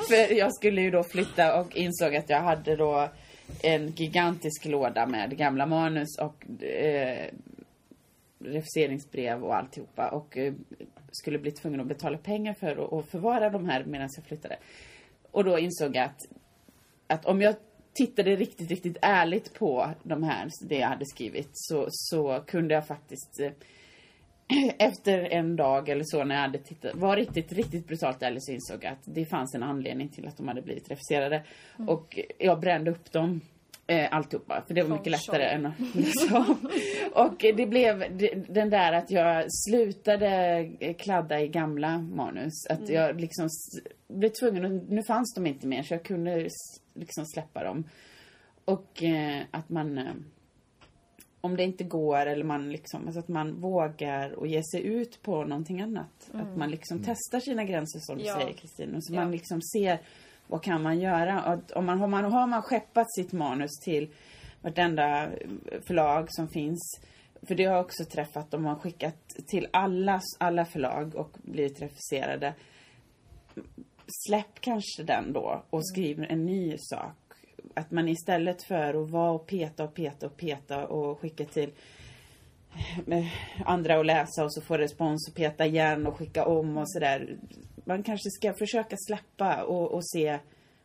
för 0.09 0.37
jag 0.37 0.55
skulle 0.55 0.81
ju 0.81 0.91
då 0.91 1.03
flytta 1.03 1.59
och 1.61 1.75
insåg 1.75 2.15
att 2.15 2.29
jag 2.29 2.41
hade 2.41 2.75
då 2.75 3.09
en 3.63 3.87
gigantisk 3.91 4.65
låda 4.65 5.05
med 5.05 5.37
gamla 5.37 5.65
manus 5.65 6.17
och 6.19 6.63
eh, 6.63 7.27
refuseringsbrev 8.39 9.43
och 9.43 9.55
alltihopa. 9.55 10.09
Och 10.09 10.37
eh, 10.37 10.53
skulle 11.13 11.39
bli 11.39 11.51
tvungen 11.51 11.79
att 11.79 11.87
betala 11.87 12.17
pengar 12.17 12.53
för 12.53 12.99
att, 12.99 13.05
förvara 13.05 13.49
de 13.49 13.69
här 13.69 13.83
medan 13.83 14.09
jag 14.15 14.25
flyttade. 14.25 14.57
Och 15.31 15.43
då 15.43 15.59
insåg 15.59 15.95
jag 15.95 16.05
att, 16.05 16.19
att 17.07 17.25
om 17.25 17.41
jag 17.41 17.55
tittade 17.93 18.35
riktigt, 18.35 18.69
riktigt 18.69 18.97
ärligt 19.01 19.53
på 19.53 19.89
de 20.03 20.23
här, 20.23 20.49
det 20.61 20.77
jag 20.77 20.87
hade 20.87 21.05
skrivit, 21.05 21.49
så, 21.53 21.87
så 21.89 22.43
kunde 22.47 22.73
jag 22.73 22.87
faktiskt 22.87 23.39
eh, 23.39 23.51
efter 24.77 25.19
en 25.19 25.55
dag 25.55 25.89
eller 25.89 26.03
så 26.05 26.23
när 26.23 26.35
jag 26.35 26.41
hade 26.41 26.57
tittat, 26.57 26.95
var 26.95 27.15
riktigt, 27.15 27.51
riktigt 27.51 27.87
brutalt 27.87 28.23
ärlig 28.23 28.43
så 28.43 28.51
insåg 28.51 28.83
jag 28.83 28.93
att 28.93 29.03
det 29.03 29.25
fanns 29.25 29.55
en 29.55 29.63
anledning 29.63 30.09
till 30.09 30.27
att 30.27 30.37
de 30.37 30.47
hade 30.47 30.61
blivit 30.61 30.91
refuserade. 30.91 31.43
Och 31.87 32.19
jag 32.37 32.59
brände 32.59 32.91
upp 32.91 33.11
dem. 33.11 33.41
Eh, 33.87 34.07
alltihopa, 34.11 34.63
för 34.67 34.73
det 34.73 34.83
var 34.83 34.97
mycket 34.97 35.11
lättare 35.11 35.43
än 35.43 35.65
att 35.65 35.79
läsa 35.95 36.37
om. 36.37 36.69
Och 37.13 37.35
det 37.39 37.65
blev 37.69 38.17
den 38.49 38.69
där 38.69 38.93
att 38.93 39.11
jag 39.11 39.45
slutade 39.49 40.57
eh, 40.79 40.93
kladda 40.95 41.41
i 41.41 41.47
gamla 41.47 41.97
manus. 41.97 42.65
Att 42.69 42.89
jag 42.89 43.21
liksom 43.21 43.49
blev 44.07 44.29
tvungen, 44.29 44.65
att, 44.65 44.89
nu 44.89 45.01
fanns 45.07 45.33
de 45.35 45.47
inte 45.47 45.67
mer 45.67 45.83
så 45.83 45.93
jag 45.93 46.03
kunde 46.03 46.49
liksom 46.93 47.25
släppa 47.25 47.63
dem. 47.63 47.83
Och 48.65 49.03
eh, 49.03 49.41
att 49.51 49.69
man 49.69 49.97
eh, 49.97 50.13
om 51.41 51.55
det 51.57 51.63
inte 51.63 51.83
går 51.83 52.25
eller 52.25 52.43
man 52.43 52.71
liksom, 52.71 53.05
alltså 53.05 53.19
att 53.19 53.27
man 53.27 53.61
vågar 53.61 54.31
och 54.31 54.47
ge 54.47 54.61
sig 54.63 54.85
ut 54.85 55.21
på 55.21 55.43
någonting 55.45 55.81
annat. 55.81 56.29
Att 56.33 56.57
man 56.57 56.71
liksom 56.71 57.03
testar 57.05 57.39
sina 57.39 57.63
gränser 57.63 57.99
som 57.99 58.17
du 58.17 58.23
Ja. 58.23 58.35
säger 58.39 58.53
Kristin. 58.53 58.95
Och 58.95 59.05
så 59.05 59.13
Ja. 59.13 59.21
man 59.21 59.31
liksom 59.31 59.61
ser 59.61 59.99
vad 60.53 60.63
kan 60.63 60.83
man 60.83 60.99
göra. 60.99 61.39
Att 61.41 61.71
om 61.71 61.85
man, 61.85 61.99
har, 61.99 62.07
man, 62.07 62.31
har 62.31 62.47
man 62.47 62.61
skeppat 62.61 63.13
sitt 63.13 63.33
manus 63.33 63.79
till 63.83 64.09
vartenda 64.61 65.29
förlag 65.87 66.27
som 66.29 66.47
finns. 66.47 67.01
För 67.47 67.55
det 67.55 67.65
har 67.65 67.75
jag 67.75 67.85
också 67.85 68.05
träffat, 68.05 68.51
de 68.51 68.65
har 68.65 68.75
skickat 68.75 69.15
till 69.47 69.67
alla, 69.71 70.21
alla 70.39 70.65
förlag 70.65 71.15
och 71.15 71.37
blivit 71.43 71.81
refuserade. 71.81 72.53
Släpp 74.25 74.59
kanske 74.59 75.03
den 75.03 75.33
då 75.33 75.63
och 75.69 75.87
skriv 75.87 76.25
en 76.29 76.45
ny 76.45 76.75
sak. 76.77 77.17
Att 77.73 77.91
man 77.91 78.07
istället 78.07 78.63
för 78.63 79.03
att 79.03 79.09
vara 79.09 79.31
och 79.31 79.47
peta 79.47 79.83
och 79.83 79.93
peta 79.93 80.25
och 80.25 80.37
peta 80.37 80.87
och 80.87 81.19
skicka 81.19 81.45
till 81.45 81.71
eh, 83.07 83.25
andra 83.65 83.97
och 83.97 84.05
läsa 84.05 84.43
och 84.43 84.53
så 84.53 84.61
få 84.61 84.77
respons 84.77 85.29
och 85.29 85.35
peta 85.35 85.65
igen 85.65 86.07
och 86.07 86.17
skicka 86.17 86.45
om 86.45 86.77
och 86.77 86.91
sådär. 86.91 87.37
Man 87.85 88.03
kanske 88.03 88.29
ska 88.29 88.53
försöka 88.53 88.95
släppa 89.07 89.63
och, 89.63 89.91
och 89.91 90.05
se 90.09 90.39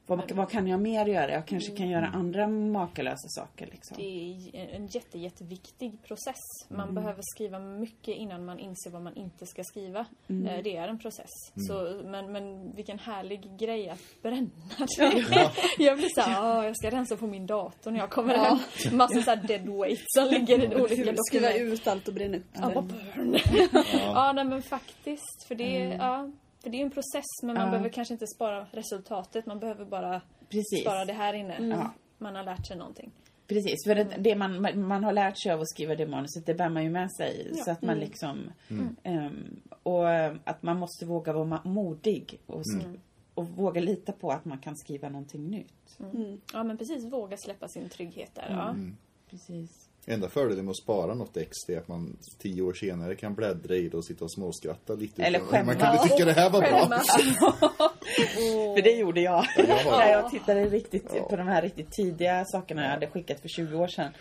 vad, 0.07 0.33
vad 0.33 0.51
kan 0.51 0.67
jag 0.67 0.81
mer 0.81 1.07
göra? 1.07 1.31
Jag 1.33 1.47
kanske 1.47 1.77
kan 1.77 1.89
göra 1.89 2.07
andra 2.07 2.49
makalösa 2.49 3.29
saker 3.29 3.67
liksom. 3.67 3.97
Det 3.97 4.03
är 4.05 4.75
en 4.77 4.87
jätte, 4.87 5.19
jätteviktig 5.19 6.03
process. 6.03 6.41
Man 6.69 6.95
behöver 6.95 7.23
skriva 7.35 7.59
mycket 7.59 8.17
innan 8.17 8.45
man 8.45 8.59
inser 8.59 8.91
vad 8.91 9.03
man 9.03 9.17
inte 9.17 9.47
ska 9.47 9.65
skriva. 9.65 10.01
Eh, 10.29 10.63
Det 10.65 10.77
är 10.77 10.89
en 10.89 10.99
process. 10.99 11.31
Så, 11.69 12.03
men, 12.05 12.33
men 12.33 12.73
vilken 12.77 12.99
härlig 12.99 13.59
grej 13.59 13.89
att 13.89 14.23
bränna 14.23 14.49
det. 14.97 15.51
jag 15.85 15.97
blir 15.99 16.09
såhär, 16.15 16.59
"Åh, 16.59 16.65
jag 16.65 16.77
ska 16.77 16.91
rensa 16.91 17.17
på 17.17 17.27
min 17.27 17.47
dator 17.47 17.91
när 17.91 17.99
jag 17.99 18.11
kommer 18.11 18.35
hem. 18.35 18.59
Massa 18.93 19.23
såhär 19.23 19.37
dead 19.49 19.69
weight 19.69 20.05
som 20.07 20.25
ligger 20.29 20.59
i 20.65 20.77
olika 20.83 21.15
Skriva 21.29 21.49
dokument. 21.49 21.73
ut 21.73 21.87
allt 21.87 22.09
och 22.09 22.15
bränna 22.15 22.37
upp 22.37 22.45
Ja, 22.53 22.69
det. 22.69 22.75
bara 22.75 22.83
burn. 22.85 23.37
ja, 23.93 24.33
nej 24.33 24.45
men 24.45 24.63
faktiskt. 24.63 25.45
För 25.49 25.55
det, 25.55 25.83
är, 25.83 25.97
ja, 25.99 26.31
för 26.63 26.71
det 26.71 26.77
är 26.81 26.83
en 26.83 26.91
process 26.91 27.25
men 27.43 27.55
man 27.55 27.65
Ja. 27.65 27.71
behöver 27.71 27.89
kanske 27.89 28.15
inte 28.15 28.27
spara 28.27 28.67
resultatet. 28.73 29.47
Man 29.47 29.59
behöver 29.59 29.85
bara 29.85 30.21
Precis. 30.49 30.81
spara 30.81 31.05
det 31.05 31.13
här 31.13 31.35
inne. 31.35 31.67
Ja. 31.69 31.91
Man 32.19 32.35
har 32.37 32.45
lärt 32.45 32.67
sig 32.67 32.77
någonting. 32.77 33.11
Precis, 33.47 33.85
för 33.87 33.95
det, 33.95 34.05
det 34.19 34.37
man, 34.37 34.61
man- 34.87 35.05
har 35.05 35.13
lärt 35.13 35.43
sig 35.43 35.53
av 35.53 35.61
att 35.61 35.69
skriva 35.69 35.95
det 35.95 36.07
manuset, 36.07 36.47
det 36.47 36.55
bär 36.55 36.69
man 36.69 36.85
ju 36.85 36.91
med 36.91 37.13
sig. 37.13 37.51
Så 37.65 37.71
att 37.71 37.83
man 37.83 37.99
liksom... 37.99 38.51
ehm, 39.03 39.61
och 39.83 40.11
eh, 40.11 40.37
att 40.45 40.63
man 40.63 40.79
måste 40.79 41.07
våga 41.07 41.33
vara 41.33 41.61
modig 41.65 42.41
och, 42.47 42.63
och 43.35 43.49
våga 43.49 43.81
lita 43.81 44.13
på 44.13 44.31
att 44.31 44.45
man 44.45 44.59
kan 44.59 44.77
skriva 44.77 45.09
någonting 45.09 45.51
nytt. 45.51 45.99
Ja 46.53 46.65
men 46.65 46.79
precis, 46.79 47.05
våga 47.05 47.37
släppa 47.37 47.69
sin 47.69 47.89
trygghet 47.89 48.35
där. 48.35 48.47
Ja. 48.51 48.75
Precis. 49.31 49.88
Enda 50.11 50.29
fördelen 50.29 50.65
med 50.65 50.71
att 50.71 50.83
spara 50.83 51.15
något 51.15 51.37
ex 51.37 51.51
är 51.69 51.79
att 51.79 51.89
man 51.89 52.17
tio 52.39 52.63
år 52.63 52.73
senare 52.73 53.15
kan 53.15 53.35
bläddra 53.35 53.75
i 53.77 53.89
det 53.89 53.97
och 53.97 54.05
sitta 54.05 54.25
och 54.25 54.33
småskratta 54.33 54.95
lite. 54.95 55.23
Eller 55.23 55.39
Man 55.39 55.49
skämmas. 55.49 55.77
kunde 55.77 55.99
tycka 56.09 56.25
det 56.25 56.33
här 56.33 56.51
var 56.51 56.61
bra. 56.61 56.89
För 58.77 58.83
det 58.83 58.91
gjorde 58.91 59.21
jag. 59.21 59.45
jag 59.57 59.67
har- 59.77 59.99
När 59.99 60.11
jag 60.13 60.31
tittade 60.31 60.65
riktigt 60.65 61.07
Ja. 61.15 61.23
på 61.23 61.37
de 61.37 61.49
här 61.49 61.63
riktigt 61.63 61.91
tidiga 61.93 62.45
sakerna 62.45 62.83
jag 62.83 62.91
hade 62.91 63.07
skickat 63.07 63.41
för 63.41 63.49
20 63.49 63.77
år 63.77 63.89
sedan. 63.89 64.13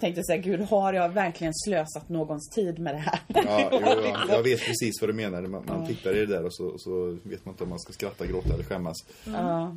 Tänkte 0.00 0.20
så 0.24 0.32
här, 0.32 0.38
gud 0.38 0.60
har 0.60 0.92
jag 0.92 1.08
verkligen 1.08 1.52
slösat 1.54 2.08
någons 2.08 2.48
tid 2.50 2.78
med 2.78 2.94
det 2.94 2.98
här? 2.98 3.18
Ja, 3.26 3.68
jo, 3.72 3.78
ja, 4.04 4.24
jag 4.28 4.42
vet 4.42 4.60
precis 4.60 5.00
vad 5.00 5.10
du 5.10 5.14
menar. 5.14 5.42
Man, 5.42 5.64
man 5.66 5.86
tittar 5.86 6.16
i 6.16 6.26
det 6.26 6.26
där 6.26 6.44
och 6.44 6.54
så, 6.54 6.74
så 6.78 7.18
vet 7.22 7.44
man 7.44 7.52
inte 7.54 7.64
om 7.64 7.70
man 7.70 7.78
ska 7.80 7.92
skratta, 7.92 8.26
gråta 8.26 8.54
eller 8.54 8.64
skämmas. 8.64 8.96
Ja. 9.24 9.76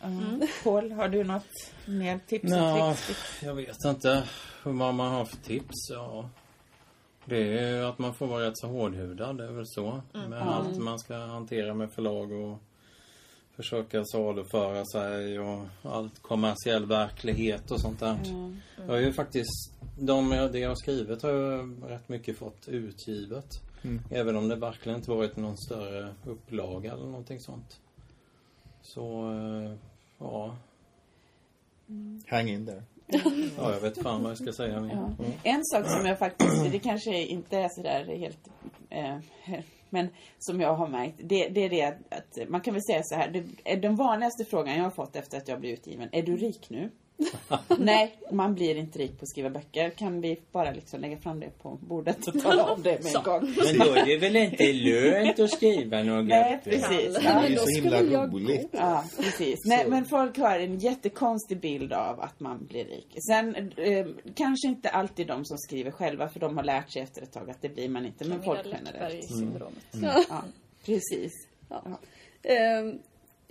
Ja. 0.00 0.46
Paul, 0.64 0.92
har 0.92 1.08
du 1.08 1.24
något 1.24 1.72
mer 1.86 2.20
tips 2.26 2.44
och 2.44 2.50
Nå, 2.50 2.94
tricks? 2.94 3.42
jag 3.42 3.54
vet 3.54 3.84
inte 3.84 4.22
hur 4.62 4.72
vad 4.72 4.94
man 4.94 5.12
har 5.12 5.24
för 5.24 5.36
tips. 5.36 5.90
Ja. 5.90 6.30
Det 7.24 7.58
är 7.58 7.76
ju 7.76 7.84
att 7.84 7.98
man 7.98 8.14
får 8.14 8.26
vara 8.26 8.46
rätt 8.46 8.58
så 8.58 8.66
hårdhudad, 8.66 9.38
det 9.38 9.44
är 9.44 9.52
väl 9.52 9.66
så. 9.66 10.02
Med 10.28 10.42
allt 10.42 10.78
man 10.78 10.98
ska 10.98 11.16
hantera 11.16 11.74
med 11.74 11.92
förlag 11.92 12.32
och 12.32 12.58
försöka 13.56 14.04
saluföra 14.04 14.84
sig 14.84 15.40
och 15.40 15.66
allt 15.82 16.22
kommersiell 16.22 16.86
verklighet 16.86 17.70
och 17.70 17.80
sånt 17.80 18.00
där. 18.00 18.18
Jag 18.76 18.86
har 18.86 18.96
ju 18.96 19.12
faktiskt, 19.12 19.72
de, 19.98 20.30
det 20.30 20.58
jag 20.58 20.68
har 20.68 20.76
skrivit 20.76 21.22
har 21.22 21.30
jag 21.30 21.76
rätt 21.86 22.08
mycket 22.08 22.38
fått 22.38 22.68
utgivet. 22.68 23.62
Även 24.10 24.36
om 24.36 24.48
det 24.48 24.56
verkligen 24.56 24.98
inte 24.98 25.10
varit 25.10 25.36
någon 25.36 25.58
större 25.58 26.14
upplaga 26.24 26.92
eller 26.92 27.06
någonting 27.06 27.40
sånt. 27.40 27.80
Så, 28.88 29.32
eh, 29.32 29.72
ja. 30.18 30.56
Hang 32.26 32.48
in 32.48 32.66
there. 32.66 32.82
Ja, 33.56 33.72
jag 33.72 33.80
vet 33.80 34.02
fan 34.02 34.22
vad 34.22 34.30
jag 34.30 34.38
ska 34.38 34.52
säga 34.52 34.80
mer. 34.80 34.92
Mm. 34.92 35.14
En 35.42 35.64
sak 35.64 35.86
som 35.86 36.06
jag 36.06 36.18
faktiskt, 36.18 36.72
det 36.72 36.78
kanske 36.78 37.24
inte 37.24 37.58
är 37.58 37.68
sådär 37.68 38.04
helt, 38.04 38.48
eh, 38.90 39.18
men 39.90 40.08
som 40.38 40.60
jag 40.60 40.74
har 40.74 40.88
märkt, 40.88 41.14
det, 41.18 41.48
det 41.48 41.60
är 41.64 41.70
det 41.70 41.84
att 42.10 42.48
man 42.48 42.60
kan 42.60 42.74
väl 42.74 42.82
säga 42.82 43.02
så 43.04 43.14
här, 43.14 43.30
det, 43.30 43.76
den 43.76 43.96
vanligaste 43.96 44.44
frågan 44.44 44.76
jag 44.76 44.84
har 44.84 44.90
fått 44.90 45.16
efter 45.16 45.38
att 45.38 45.48
jag 45.48 45.60
blev 45.60 45.72
utgiven, 45.72 46.08
är 46.12 46.22
du 46.22 46.36
rik 46.36 46.70
nu? 46.70 46.90
Nej, 47.78 48.16
man 48.32 48.54
blir 48.54 48.76
inte 48.76 48.98
rik 48.98 49.18
på 49.18 49.22
att 49.22 49.28
skriva 49.28 49.50
böcker. 49.50 49.90
Kan 49.90 50.20
vi 50.20 50.40
bara 50.52 50.70
liksom 50.70 51.00
lägga 51.00 51.16
fram 51.18 51.40
det 51.40 51.58
på 51.62 51.78
bordet 51.80 52.26
och 52.28 52.42
tala 52.42 52.64
om 52.72 52.82
det 52.82 53.04
med 53.04 53.16
en 53.16 53.22
gång? 53.22 53.40
Men 53.56 53.78
då 53.78 53.94
är 53.94 54.06
det 54.06 54.16
väl 54.18 54.36
inte 54.36 54.72
lönt 54.72 55.38
att 55.40 55.50
skriva 55.50 56.02
några 56.02 56.22
Nej, 56.22 56.60
precis. 56.64 57.14
Det 57.14 57.20
Ja. 57.24 57.30
är 57.44 57.48
ju 57.48 57.56
så 57.56 57.66
himla 57.68 57.96
skulle 57.98 58.12
jag 58.12 58.34
roligt. 58.34 58.68
Ja, 58.72 59.04
precis. 59.16 59.58
Nej, 59.64 59.84
men 59.88 60.04
folk 60.04 60.38
har 60.38 60.58
en 60.60 60.78
jättekonstig 60.78 61.60
bild 61.60 61.92
av 61.92 62.20
att 62.20 62.40
man 62.40 62.66
blir 62.66 62.84
rik. 62.84 63.16
Sen 63.28 63.72
eh, 63.76 64.06
kanske 64.34 64.68
inte 64.68 64.88
alltid 64.88 65.26
de 65.26 65.44
som 65.44 65.58
skriver 65.58 65.90
själva, 65.90 66.28
för 66.28 66.40
de 66.40 66.56
har 66.56 66.64
lärt 66.64 66.90
sig 66.90 67.02
efter 67.02 67.22
ett 67.22 67.32
tag 67.32 67.50
att 67.50 67.62
det 67.62 67.68
blir 67.68 67.88
man 67.88 68.06
inte. 68.06 68.24
Men 68.24 68.42
folk 68.42 68.60
generellt. 68.64 68.92
Läckberg-syndromet. 68.94 69.84
Ja, 70.28 70.42
precis. 70.84 71.32
Eh, 72.42 72.94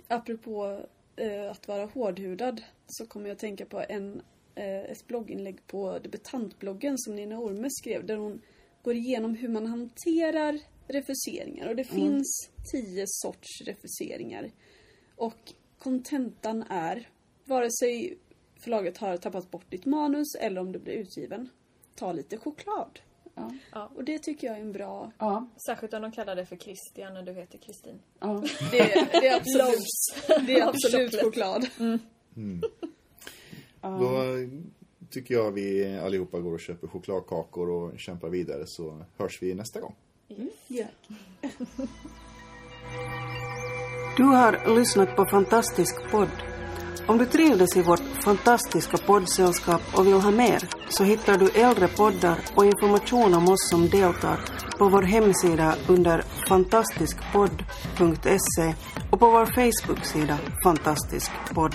apropå 0.08 0.80
eh, 1.16 1.50
att 1.50 1.68
vara 1.68 1.86
hårdhudad 1.86 2.60
så 2.88 3.06
kommer 3.06 3.26
jag 3.28 3.34
att 3.34 3.40
tänka 3.40 3.66
på 3.66 3.84
en, 3.88 4.22
eh, 4.54 4.80
ett 4.80 5.06
blogginlägg 5.06 5.66
på 5.66 5.98
debutantbloggen 5.98 6.98
som 6.98 7.14
Nina 7.14 7.38
Orme 7.38 7.68
skrev 7.70 8.06
där 8.06 8.16
hon 8.16 8.40
går 8.82 8.94
igenom 8.94 9.34
hur 9.34 9.48
man 9.48 9.66
hanterar 9.66 10.60
refuseringar 10.88 11.68
och 11.68 11.76
det 11.76 11.84
finns 11.84 12.50
tio 12.72 13.04
sorts 13.06 13.62
refuseringar. 13.66 14.50
Och 15.16 15.52
kontentan 15.78 16.62
är, 16.62 17.08
vare 17.44 17.70
sig 17.70 18.18
förlaget 18.64 18.98
har 18.98 19.16
tappat 19.16 19.50
bort 19.50 19.70
ditt 19.70 19.86
manus 19.86 20.34
eller 20.40 20.60
om 20.60 20.72
du 20.72 20.78
blir 20.78 20.94
utgiven, 20.94 21.48
ta 21.94 22.12
lite 22.12 22.38
choklad. 22.38 23.00
Ja. 23.34 23.52
Ja. 23.72 23.92
Och 23.94 24.04
det 24.04 24.18
tycker 24.18 24.46
jag 24.46 24.56
är 24.56 24.60
en 24.60 24.72
bra... 24.72 25.12
Ja, 25.18 25.48
Särskilt 25.66 25.94
om 25.94 26.02
de 26.02 26.12
kallar 26.12 26.36
det 26.36 26.46
för 26.46 26.56
Christian 26.56 27.14
när 27.14 27.22
du 27.22 27.32
heter 27.32 27.58
Kristin. 27.58 28.02
ja. 28.20 28.44
Det, 28.70 29.08
det 29.20 29.26
är 29.28 29.36
absolut, 29.36 30.46
det 30.46 30.58
är 30.58 30.68
absolut 30.68 31.22
Choklad. 31.22 31.66
Då 33.82 34.22
tycker 35.10 35.34
jag 35.34 35.52
vi 35.52 35.98
allihopa 35.98 36.40
går 36.40 36.54
och 36.54 36.60
köper 36.60 36.88
chokladkakor 36.88 37.70
och 37.70 37.98
kämpar 37.98 38.28
vidare 38.28 38.66
så 38.66 39.04
hörs 39.16 39.42
vi 39.42 39.54
nästa 39.54 39.80
gång. 39.80 39.94
Du 44.16 44.24
har 44.24 44.76
lyssnat 44.76 45.16
på 45.16 45.24
Fantastisk 45.24 46.10
podd. 46.10 46.28
Om 47.06 47.18
du 47.18 47.26
trivdes 47.26 47.76
i 47.76 47.82
vårt 47.82 48.22
fantastiska 48.24 48.96
poddsällskap 48.96 49.80
och 49.94 50.06
vill 50.06 50.14
ha 50.14 50.30
mer 50.30 50.68
så 50.88 51.04
hittar 51.04 51.38
du 51.38 51.50
äldre 51.50 51.88
poddar 51.88 52.38
och 52.54 52.66
information 52.66 53.34
om 53.34 53.48
oss 53.48 53.70
som 53.70 53.88
deltar 53.88 54.40
på 54.78 54.88
vår 54.88 55.02
hemsida 55.02 55.74
under 55.88 56.22
fantastiskpodd.se 56.48 58.74
och 59.10 59.20
på 59.20 59.30
vår 59.30 59.46
Facebook-sida 59.46 60.38
Fantastisk 60.64 61.30
podd. 61.54 61.74